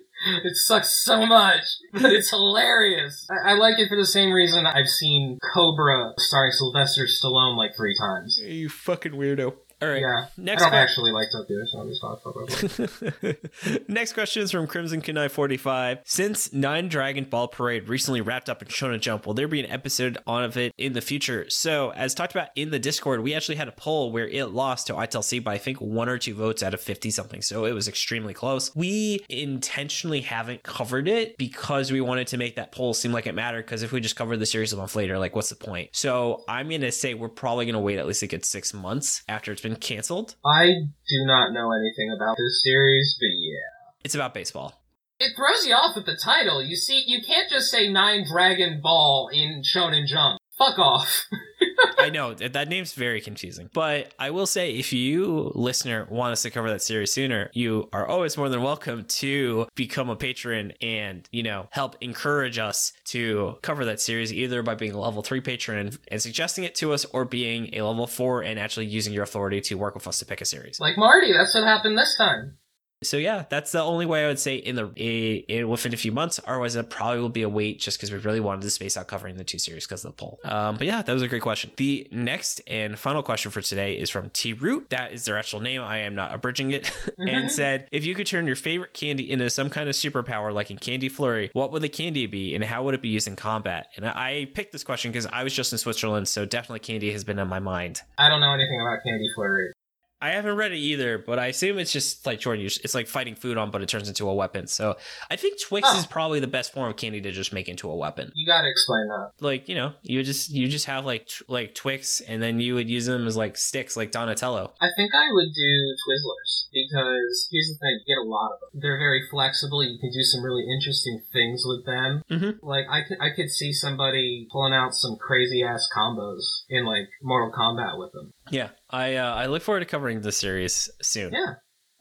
It 0.44 0.56
sucks 0.56 1.04
so 1.04 1.26
much, 1.26 1.64
but 1.94 2.12
it's 2.14 2.30
hilarious. 2.30 3.28
I, 3.32 3.52
I 3.52 3.54
like 3.56 3.80
it 3.80 3.90
for 3.90 3.98
the 3.98 4.06
same 4.06 4.32
reason 4.32 4.68
I've 4.68 4.88
seen 4.88 5.40
Cobra 5.52 6.14
starring 6.18 6.52
Sylvester 6.52 7.06
Stallone 7.06 7.58
like 7.58 7.76
three 7.76 7.96
times. 7.98 8.40
you 8.44 8.70
fucking 8.70 9.14
weirdo. 9.14 9.56
All 9.82 9.90
right. 9.90 10.02
Yeah, 10.02 10.26
Next 10.38 10.62
I 10.62 10.66
don't 10.66 10.72
que- 10.74 10.78
actually 10.80 11.12
like 11.12 11.28
Tokyo 11.32 11.58
Shinobi 11.74 11.96
Squad. 11.96 12.22
Fuck 12.24 12.36
off. 12.38 13.88
Next 13.88 14.14
question 14.14 14.44
is 14.44 14.52
from 14.52 14.68
Crimson 14.68 15.02
Kunai 15.02 15.30
45. 15.30 16.00
Since 16.06 16.54
Nine 16.54 16.88
Dragon 16.88 17.24
Ball 17.26 17.48
Parade 17.48 17.88
recently 17.90 18.22
wrapped 18.22 18.50
up 18.50 18.62
in 18.62 18.68
Shonen 18.68 19.00
Jump, 19.00 19.26
will 19.26 19.34
there 19.34 19.48
be 19.48 19.60
an 19.60 19.70
episode 19.72 20.18
on 20.28 20.44
of 20.44 20.58
it 20.58 20.74
in 20.78 20.94
the 20.94 21.02
future? 21.02 21.50
So, 21.50 21.92
as 21.94 22.14
talked 22.14 22.34
about 22.34 22.50
in 22.56 22.72
the 22.72 22.80
Discord, 22.80 23.22
we 23.22 23.34
actually 23.34 23.56
had 23.56 23.68
a 23.68 23.72
poll 23.74 24.12
where 24.12 24.28
it 24.28 24.46
lost 24.48 24.88
to 24.88 24.94
ITLC 24.94 25.44
by 25.44 25.52
I 25.54 25.58
think 25.58 25.80
one 25.82 26.08
or 26.10 26.18
two 26.18 26.34
votes 26.34 26.64
out 26.64 26.74
of 26.74 26.80
50 26.82 27.12
something. 27.12 27.42
So 27.42 27.66
it 27.66 27.74
was 27.74 27.88
extremely 27.88 28.34
close. 28.34 28.74
We 28.76 29.24
intentionally 29.30 30.22
haven't 30.22 30.64
covered 30.64 31.08
it 31.08 31.38
because 31.38 31.92
we 31.92 32.02
wanted 32.02 32.28
to 32.28 32.38
make 32.38 32.56
that 32.56 32.72
poll 32.72 32.94
seem 32.94 33.12
like 33.12 33.28
it 33.28 33.34
mattered. 33.36 33.66
Because 33.66 33.84
if 33.84 33.92
we 33.92 34.00
just 34.00 34.16
covered 34.16 34.38
the 34.38 34.46
series 34.46 34.72
a 34.74 34.78
month 34.78 34.96
later, 34.96 35.20
like 35.20 35.36
what's 35.36 35.50
the 35.50 35.56
point? 35.56 35.90
So 35.92 36.44
I'm 36.48 36.70
gonna 36.70 36.92
say 36.92 37.14
we're 37.14 37.28
probably 37.30 37.66
gonna 37.66 37.82
wait 37.82 38.00
at 38.00 38.08
least 38.08 38.24
a 38.24 38.28
good 38.28 38.46
six 38.46 38.74
months 38.74 39.24
after 39.28 39.52
it's 39.52 39.62
been 39.62 39.71
canceled. 39.76 40.36
I 40.46 40.66
do 40.66 41.26
not 41.26 41.54
know 41.54 41.72
anything 41.72 42.12
about 42.16 42.38
this 42.38 42.64
series, 42.64 43.18
but 43.20 43.30
yeah. 43.38 44.02
It's 44.04 44.16
about 44.16 44.34
baseball. 44.34 44.82
It 45.20 45.34
throws 45.36 45.68
you 45.68 45.76
off 45.76 45.96
with 45.96 46.08
the 46.08 46.16
title. 46.16 46.64
You 46.64 46.76
see, 46.76 47.04
you 47.06 47.22
can't 47.22 47.50
just 47.50 47.70
say 47.70 47.92
Nine 47.92 48.26
Dragon 48.28 48.82
Ball 48.82 49.30
in 49.32 49.62
Shonen 49.62 50.08
Jump. 50.08 50.40
Fuck 50.58 50.80
off. 50.80 51.26
I 51.98 52.10
know 52.10 52.34
that 52.34 52.68
name's 52.68 52.94
very 52.94 53.22
confusing, 53.22 53.70
but 53.74 54.14
I 54.18 54.32
will 54.32 54.48
say 54.48 54.72
if 54.72 54.92
you 54.92 55.52
listener 55.56 56.08
want 56.10 56.34
us 56.34 56.42
to 56.44 56.50
cover 56.50 56.70
that 56.70 56.82
series 56.82 57.12
sooner, 57.12 57.52
you 57.54 57.90
are 57.94 58.08
always 58.08 58.38
more 58.38 58.50
than 58.50 58.62
welcome 58.62 59.06
to 59.06 59.68
become 59.76 60.10
a 60.10 60.16
patron 60.16 60.74
and 60.82 61.28
you 61.32 61.44
know 61.44 61.68
help 61.72 61.96
encourage 62.02 62.58
us 62.58 62.94
to 63.06 63.58
cover 63.62 63.86
that 63.86 64.02
series 64.02 64.34
either 64.34 64.64
by 64.64 64.76
being 64.76 64.94
a 64.94 65.00
level 65.00 65.22
three 65.22 65.42
patron 65.42 65.98
and 66.08 66.22
suggesting 66.22 66.64
it 66.64 66.76
to 66.76 66.94
us, 66.94 67.06
or 67.06 67.26
being 67.26 67.74
a 67.76 67.82
level 67.82 68.08
four 68.08 68.42
and 68.42 68.60
actually 68.60 68.86
using 68.86 69.14
your 69.14 69.24
authority 69.24 69.62
to 69.62 69.76
work 69.76 69.94
with 69.94 70.08
us 70.08 70.20
to 70.20 70.26
pick 70.26 70.42
a 70.42 70.46
series. 70.46 70.80
like 70.80 70.98
Marty, 70.98 71.34
that's 71.34 71.54
what 71.54 71.64
happened 71.64 71.98
this 71.98 72.16
time. 72.18 72.58
So 73.04 73.18
yeah, 73.18 73.46
that's 73.50 73.72
the 73.72 73.82
only 73.82 74.06
way 74.06 74.26
I 74.26 74.28
would 74.28 74.40
say 74.40 74.56
in 74.56 74.76
the 74.76 74.92
in, 74.96 75.68
within 75.68 75.94
a 75.94 75.98
few 75.98 76.12
months. 76.12 76.40
Otherwise, 76.46 76.76
it 76.76 76.90
probably 76.90 77.20
will 77.20 77.30
be 77.30 77.42
a 77.42 77.50
wait 77.50 77.80
just 77.80 77.98
because 77.98 78.12
we 78.12 78.20
really 78.20 78.40
wanted 78.40 78.62
to 78.62 78.70
space 78.70 78.96
out 78.96 79.08
covering 79.08 79.38
the 79.38 79.44
two 79.44 79.58
series 79.58 79.88
because 79.88 80.06
of 80.06 80.12
the 80.12 80.16
poll. 80.16 80.40
Um, 80.44 80.78
but 80.78 80.86
yeah, 80.86 81.02
that 81.02 81.12
was 81.12 81.24
a 81.24 81.28
great 81.28 81.42
question. 81.42 81.72
The 81.78 82.08
next 82.12 82.62
and 82.68 82.98
final 83.00 83.24
question 83.24 83.52
for 83.52 83.62
today 83.62 83.98
is 83.98 84.10
from 84.10 84.30
T 84.30 84.54
Root. 84.54 84.90
That 84.92 85.14
is 85.14 85.26
their 85.26 85.38
actual 85.38 85.62
name. 85.62 85.82
I 85.82 86.00
am 86.00 86.14
not 86.14 86.34
abridging 86.34 86.72
it. 86.72 86.92
and 87.18 87.52
said, 87.52 87.88
if 87.92 88.06
you 88.06 88.14
could 88.14 88.28
turn 88.28 88.46
your 88.46 88.56
favorite 88.56 88.94
candy 88.94 89.32
into 89.32 89.50
some 89.50 89.70
kind 89.70 89.90
of 89.90 89.96
superpower, 89.96 90.54
like 90.54 90.70
in 90.70 90.78
Candy 90.78 91.10
Flurry, 91.10 91.50
what 91.54 91.72
would 91.72 91.82
the 91.82 91.90
candy 91.90 92.28
be, 92.28 92.54
and 92.54 92.64
how 92.64 92.84
would 92.84 92.94
it 92.94 93.02
be 93.02 93.10
used 93.10 93.28
in 93.28 93.36
combat? 93.36 93.88
And 93.96 94.06
I 94.06 94.46
picked 94.54 94.72
this 94.72 94.84
question 94.84 95.12
because 95.12 95.26
I 95.26 95.44
was 95.44 95.54
just 95.54 95.72
in 95.72 95.80
Switzerland, 95.80 96.28
so 96.28 96.46
definitely 96.46 96.80
candy 96.80 97.12
has 97.12 97.24
been 97.24 97.40
on 97.40 97.48
my 97.48 97.60
mind. 97.60 98.02
I 98.18 98.30
don't 98.30 98.42
know 98.42 98.54
anything 98.54 98.80
about 98.80 99.00
Candy 99.04 99.28
Flurry. 99.36 99.72
I 100.22 100.30
haven't 100.30 100.56
read 100.56 100.72
it 100.72 100.78
either, 100.78 101.18
but 101.18 101.40
I 101.40 101.48
assume 101.48 101.80
it's 101.80 101.92
just 101.92 102.26
like 102.26 102.40
Jordan. 102.40 102.62
you- 102.64 102.70
It's 102.84 102.94
like 102.94 103.08
fighting 103.08 103.36
food 103.36 103.58
on, 103.58 103.72
but 103.72 103.82
it 103.82 103.90
turns 103.90 104.08
into 104.08 104.30
a 104.30 104.34
weapon. 104.36 104.68
So 104.68 104.98
I 105.30 105.36
think 105.36 105.60
Twix 105.60 105.88
Oh. 105.92 105.98
is 105.98 106.06
probably 106.06 106.40
the 106.40 106.48
best 106.48 106.74
form 106.74 106.90
of 106.90 106.96
candy 106.98 107.22
to 107.22 107.32
just 107.32 107.52
make 107.54 107.68
into 107.68 107.90
a 107.90 107.96
weapon. 107.96 108.32
You 108.36 108.46
gotta 108.46 108.70
explain 108.70 109.08
that. 109.08 109.32
Like 109.40 109.68
you 109.68 109.76
know, 109.76 109.94
you 110.04 110.22
just 110.24 110.52
you 110.52 110.68
just 110.68 110.86
have 110.86 111.06
like 111.06 111.28
t- 111.28 111.44
like 111.48 111.74
Twix, 111.76 112.22
and 112.22 112.42
then 112.42 112.60
you 112.60 112.76
would 112.76 112.90
use 112.90 113.06
them 113.08 113.26
as 113.28 113.36
like 113.36 113.58
sticks, 113.58 113.98
like 113.98 114.12
Donatello. 114.12 114.74
I 114.80 114.90
think 114.96 115.12
I 115.16 115.32
would 115.32 115.54
do 115.54 115.96
Twizzlers 116.08 116.68
because 116.72 117.48
here's 117.52 117.68
the 117.70 117.78
thing: 117.82 118.00
you 118.06 118.16
get 118.16 118.22
a 118.22 118.28
lot 118.30 118.52
of 118.54 118.60
them. 118.72 118.82
They're 118.82 119.00
very 119.00 119.22
flexible. 119.30 119.84
You 119.84 119.98
can 120.00 120.12
do 120.12 120.24
some 120.24 120.44
really 120.44 120.66
interesting 120.70 121.22
things 121.34 121.64
with 121.66 121.86
them. 121.86 122.24
Mhm. 122.30 122.60
Like 122.62 122.86
I 122.90 123.02
could, 123.04 123.18
I 123.20 123.30
could 123.32 123.50
see 123.50 123.74
somebody 123.74 124.48
pulling 124.52 124.74
out 124.74 124.94
some 124.94 125.18
crazy 125.18 125.64
ass 125.64 125.88
combos 125.96 126.64
in 126.70 126.86
like 126.86 127.10
Mortal 127.22 127.52
Kombat 127.52 127.98
with 128.00 128.12
them. 128.14 128.34
Yeah, 128.50 128.70
I 128.90 129.16
uh, 129.16 129.34
I 129.34 129.46
look 129.46 129.62
forward 129.62 129.82
to 129.82 129.86
covering 129.86 130.22
this 130.22 130.38
series 130.38 130.90
soon. 131.02 131.34
Yeah. 131.34 131.54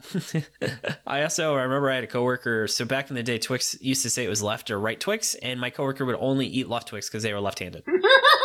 I 1.06 1.22
also 1.22 1.54
I 1.54 1.62
remember 1.62 1.90
I 1.90 1.96
had 1.96 2.04
a 2.04 2.08
coworker. 2.08 2.66
So 2.66 2.84
back 2.84 3.10
in 3.10 3.16
the 3.16 3.22
day, 3.22 3.38
Twix 3.38 3.76
used 3.80 4.02
to 4.02 4.10
say 4.10 4.24
it 4.24 4.28
was 4.28 4.42
left 4.42 4.70
or 4.70 4.80
right 4.80 4.98
Twix, 4.98 5.34
and 5.36 5.60
my 5.60 5.70
coworker 5.70 6.04
would 6.04 6.16
only 6.18 6.46
eat 6.46 6.68
left 6.68 6.88
Twix 6.88 7.08
because 7.08 7.22
they 7.22 7.32
were 7.32 7.40
left-handed. 7.40 7.84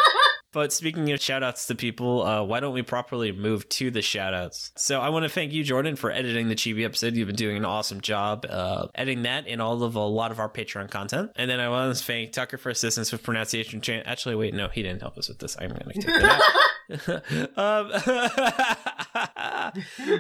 But 0.56 0.72
speaking 0.72 1.12
of 1.12 1.22
shout 1.22 1.44
outs 1.44 1.68
to 1.68 1.76
people, 1.76 2.26
uh, 2.26 2.42
why 2.42 2.62
don't 2.62 2.74
we 2.74 2.82
properly 2.82 3.34
move 3.34 3.68
to 3.68 3.92
the 3.92 4.02
shout 4.02 4.34
outs? 4.34 4.72
So 4.78 5.02
I 5.02 5.10
want 5.10 5.24
to 5.24 5.30
thank 5.30 5.52
you, 5.52 5.66
Jordan, 5.66 5.98
for 5.98 6.12
editing 6.12 6.48
the 6.48 6.56
Chibi 6.56 6.86
episode. 6.86 7.14
You've 7.14 7.28
been 7.28 7.36
doing 7.36 7.58
an 7.58 7.66
awesome 7.66 8.00
job 8.00 8.46
uh, 8.50 8.88
editing 8.96 9.24
that 9.24 9.50
and 9.50 9.62
all 9.62 9.84
of 9.84 9.96
a 9.96 10.00
lot 10.00 10.32
of 10.32 10.40
our 10.40 10.48
Patreon 10.48 10.90
content. 10.90 11.32
And 11.36 11.52
then 11.52 11.60
I 11.60 11.68
want 11.68 11.98
to 11.98 12.02
thank 12.02 12.32
Tucker 12.32 12.58
for 12.58 12.70
assistance 12.70 13.12
with 13.12 13.22
pronunciation. 13.22 13.82
Actually, 14.06 14.36
wait, 14.36 14.54
no, 14.54 14.70
he 14.70 14.82
didn't 14.82 15.02
help 15.02 15.18
us 15.18 15.28
with 15.28 15.40
this. 15.40 15.58
I'm 15.60 15.72
going 15.72 15.90
to 15.90 15.94
take 15.94 16.06
that 16.06 16.24
out. 16.24 16.42
um, 17.08 17.48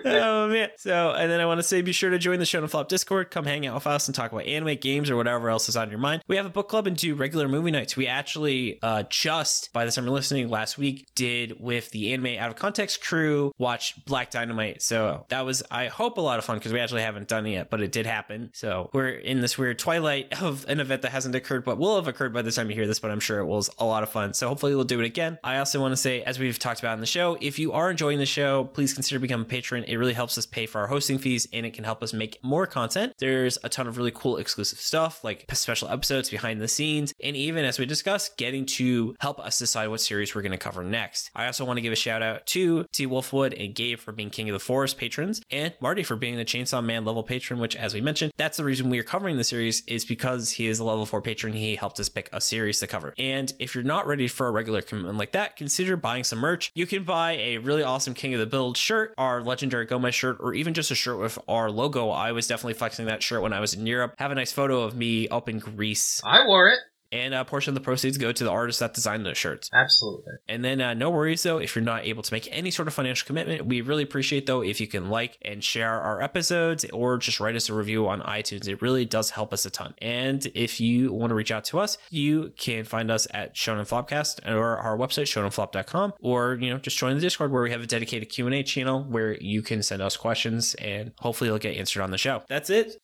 oh 0.05 0.47
man! 0.47 0.69
So, 0.77 1.11
and 1.11 1.29
then 1.29 1.39
I 1.39 1.45
want 1.45 1.59
to 1.59 1.63
say, 1.63 1.83
be 1.83 1.91
sure 1.91 2.09
to 2.09 2.17
join 2.17 2.39
the 2.39 2.45
Shonen 2.45 2.69
Flop 2.69 2.87
Discord. 2.87 3.29
Come 3.29 3.45
hang 3.45 3.67
out 3.67 3.75
with 3.75 3.85
us 3.85 4.07
and 4.07 4.15
talk 4.15 4.31
about 4.31 4.45
anime, 4.45 4.75
games, 4.77 5.11
or 5.11 5.15
whatever 5.15 5.49
else 5.49 5.69
is 5.69 5.77
on 5.77 5.91
your 5.91 5.99
mind. 5.99 6.23
We 6.27 6.37
have 6.37 6.47
a 6.47 6.49
book 6.49 6.69
club 6.69 6.87
and 6.87 6.97
do 6.97 7.13
regular 7.13 7.47
movie 7.47 7.69
nights. 7.69 7.95
We 7.95 8.07
actually 8.07 8.79
uh, 8.81 9.03
just 9.09 9.73
by 9.73 9.85
the 9.85 9.91
time 9.91 10.05
you're 10.05 10.13
listening 10.25 10.49
last 10.49 10.79
week 10.79 11.05
did 11.13 11.59
with 11.59 11.91
the 11.91 12.11
anime 12.11 12.39
out 12.39 12.49
of 12.49 12.55
context 12.55 13.03
crew 13.03 13.53
watch 13.59 14.03
Black 14.05 14.31
Dynamite. 14.31 14.81
So 14.81 15.23
that 15.29 15.45
was 15.45 15.61
I 15.69 15.85
hope 15.85 16.17
a 16.17 16.21
lot 16.21 16.39
of 16.39 16.45
fun 16.45 16.57
because 16.57 16.73
we 16.73 16.79
actually 16.79 17.03
haven't 17.03 17.27
done 17.27 17.45
it 17.45 17.51
yet, 17.51 17.69
but 17.69 17.79
it 17.79 17.91
did 17.91 18.07
happen. 18.07 18.49
So 18.55 18.89
we're 18.91 19.09
in 19.09 19.41
this 19.41 19.55
weird 19.55 19.77
twilight 19.77 20.41
of 20.41 20.65
an 20.67 20.79
event 20.79 21.03
that 21.03 21.11
hasn't 21.11 21.35
occurred, 21.35 21.63
but 21.63 21.77
will 21.77 21.95
have 21.97 22.07
occurred 22.07 22.33
by 22.33 22.41
the 22.41 22.51
time 22.51 22.71
you 22.71 22.75
hear 22.75 22.87
this. 22.87 22.99
But 22.99 23.11
I'm 23.11 23.19
sure 23.19 23.37
it 23.37 23.45
was 23.45 23.69
a 23.77 23.85
lot 23.85 24.01
of 24.01 24.09
fun. 24.09 24.33
So 24.33 24.47
hopefully 24.47 24.73
we'll 24.73 24.83
do 24.83 24.99
it 24.99 25.05
again. 25.05 25.37
I 25.43 25.59
also 25.59 25.79
want 25.79 25.91
to 25.91 25.97
say, 25.97 26.23
as 26.23 26.39
we've 26.39 26.57
talked 26.57 26.79
about 26.79 26.95
in 26.95 27.01
the 27.01 27.05
show, 27.05 27.37
if 27.39 27.59
you 27.59 27.73
are 27.73 27.91
enjoying 27.91 28.17
the 28.17 28.25
show, 28.25 28.63
please 28.63 28.95
consider 28.95 29.19
becoming 29.19 29.45
a 29.45 29.49
patron. 29.49 29.83
It 29.83 29.97
really 29.97 30.13
helps 30.13 30.39
us 30.39 30.47
pay 30.47 30.65
for 30.65 30.81
our 30.81 30.87
hosting 30.87 31.19
fees 31.19 31.47
and 31.53 31.67
it 31.67 31.75
can 31.75 31.83
help 31.83 32.01
us 32.01 32.13
make 32.13 32.43
more 32.43 32.65
content. 32.65 33.13
There's 33.19 33.59
a 33.63 33.69
ton 33.69 33.87
of 33.87 33.97
really 33.97 34.11
cool 34.11 34.37
exclusive 34.37 34.79
stuff 34.79 35.23
like 35.23 35.45
special 35.53 35.87
episodes 35.87 36.31
behind 36.31 36.61
the 36.61 36.67
scenes, 36.67 37.13
and 37.23 37.35
even 37.35 37.63
as 37.63 37.77
we 37.77 37.85
discussed, 37.85 38.37
getting 38.37 38.65
to 38.65 39.15
help 39.19 39.39
us 39.39 39.59
decide 39.59 39.87
what 39.87 40.01
series 40.01 40.14
we're 40.15 40.41
going 40.41 40.51
to 40.51 40.57
cover 40.57 40.83
next. 40.83 41.29
I 41.35 41.47
also 41.47 41.65
want 41.65 41.77
to 41.77 41.81
give 41.81 41.93
a 41.93 41.97
shout 41.97 42.21
out 42.21 42.45
to 42.47 42.85
T 42.93 43.05
Wolfwood 43.05 43.53
and 43.61 43.75
Gabe 43.75 43.99
for 43.99 44.11
being 44.11 44.29
King 44.29 44.49
of 44.49 44.53
the 44.53 44.59
Forest 44.59 44.97
patrons, 44.97 45.41
and 45.51 45.73
Marty 45.81 46.03
for 46.03 46.15
being 46.15 46.37
the 46.37 46.45
Chainsaw 46.45 46.83
Man 46.83 47.05
level 47.05 47.23
patron, 47.23 47.59
which, 47.59 47.75
as 47.75 47.93
we 47.93 48.01
mentioned, 48.01 48.31
that's 48.37 48.57
the 48.57 48.63
reason 48.63 48.89
we 48.89 48.99
are 48.99 49.03
covering 49.03 49.37
the 49.37 49.43
series, 49.43 49.83
is 49.87 50.05
because 50.05 50.51
he 50.51 50.67
is 50.67 50.79
a 50.79 50.83
level 50.83 51.05
4 51.05 51.21
patron. 51.21 51.53
He 51.53 51.75
helped 51.75 51.99
us 51.99 52.09
pick 52.09 52.29
a 52.31 52.39
series 52.39 52.79
to 52.79 52.87
cover. 52.87 53.13
And 53.17 53.51
if 53.59 53.75
you're 53.75 53.83
not 53.83 54.07
ready 54.07 54.27
for 54.27 54.47
a 54.47 54.51
regular 54.51 54.81
commitment 54.81 55.17
like 55.17 55.33
that, 55.33 55.55
consider 55.55 55.97
buying 55.97 56.23
some 56.23 56.39
merch. 56.39 56.71
You 56.75 56.85
can 56.85 57.03
buy 57.03 57.33
a 57.33 57.57
really 57.57 57.83
awesome 57.83 58.13
King 58.13 58.33
of 58.33 58.39
the 58.39 58.45
Build 58.45 58.77
shirt, 58.77 59.13
our 59.17 59.41
legendary 59.41 59.85
Gomez 59.85 60.15
shirt, 60.15 60.37
or 60.39 60.53
even 60.53 60.73
just 60.73 60.91
a 60.91 60.95
shirt 60.95 61.19
with 61.19 61.37
our 61.47 61.69
logo. 61.69 62.09
I 62.09 62.31
was 62.31 62.47
definitely 62.47 62.75
flexing 62.75 63.05
that 63.07 63.23
shirt 63.23 63.41
when 63.41 63.53
I 63.53 63.59
was 63.59 63.73
in 63.73 63.85
Europe. 63.85 64.15
Have 64.17 64.31
a 64.31 64.35
nice 64.35 64.51
photo 64.51 64.81
of 64.81 64.95
me 64.95 65.27
up 65.27 65.49
in 65.49 65.59
Greece 65.59 66.21
I 66.23 66.45
wore 66.45 66.69
it. 66.69 66.79
And 67.15 67.33
a 67.33 67.45
portion 67.45 67.71
of 67.71 67.75
the 67.75 67.81
proceeds 67.81 68.17
go 68.17 68.31
to 68.31 68.43
the 68.43 68.51
artists 68.51 68.79
that 68.79 68.93
designed 68.93 69.25
those 69.25 69.37
shirts. 69.37 69.69
Absolutely. 69.73 70.33
And 70.49 70.63
then 70.63 70.81
uh, 70.81 70.93
no 70.93 71.09
worries 71.09 71.41
though 71.43 71.57
if 71.59 71.75
you're 71.75 71.83
not 71.83 72.05
able 72.05 72.23
to 72.23 72.33
make 72.33 72.47
any 72.51 72.71
sort 72.71 72.87
of 72.87 72.93
financial 72.93 73.25
commitment. 73.25 73.65
We 73.65 73.81
really 73.81 74.03
appreciate 74.03 74.45
though 74.45 74.61
if 74.61 74.81
you 74.81 74.87
can 74.87 75.09
like 75.09 75.37
and 75.41 75.63
share 75.63 76.01
our 76.01 76.21
episodes 76.21 76.85
or 76.91 77.17
just 77.17 77.39
write 77.39 77.55
us 77.55 77.69
a 77.69 77.73
review 77.73 78.07
on 78.07 78.21
iTunes. 78.21 78.67
It 78.67 78.81
really 78.81 79.05
does 79.05 79.29
help 79.31 79.53
us 79.53 79.65
a 79.65 79.69
ton. 79.69 79.93
And 79.99 80.45
if 80.53 80.81
you 80.81 81.13
want 81.13 81.31
to 81.31 81.35
reach 81.35 81.51
out 81.51 81.63
to 81.65 81.79
us, 81.79 81.97
you 82.09 82.53
can 82.57 82.83
find 82.83 83.09
us 83.09 83.27
at 83.31 83.55
Shonen 83.55 83.87
Flopcast 83.87 84.45
or 84.51 84.77
our 84.77 84.97
website 84.97 85.25
shonenflop.com 85.25 86.13
or 86.19 86.55
you 86.55 86.69
know 86.69 86.77
just 86.77 86.97
join 86.97 87.15
the 87.15 87.21
Discord 87.21 87.51
where 87.51 87.63
we 87.63 87.71
have 87.71 87.81
a 87.81 87.87
dedicated 87.87 88.29
Q&A 88.29 88.63
channel 88.63 89.03
where 89.03 89.37
you 89.39 89.61
can 89.61 89.81
send 89.81 90.01
us 90.01 90.17
questions 90.17 90.75
and 90.75 91.13
hopefully 91.19 91.49
they'll 91.49 91.59
get 91.59 91.77
answered 91.77 92.01
on 92.01 92.11
the 92.11 92.17
show. 92.17 92.43
That's 92.49 92.69
it. 92.69 92.97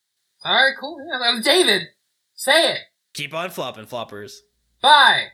All 0.44 0.54
right, 0.54 0.74
cool. 0.78 0.96
Yeah, 1.08 1.18
I'm 1.18 1.40
David, 1.40 1.82
say 2.34 2.72
it. 2.72 2.78
Keep 3.14 3.34
on 3.34 3.50
flopping, 3.50 3.86
floppers. 3.86 4.38
Bye. 4.80 5.28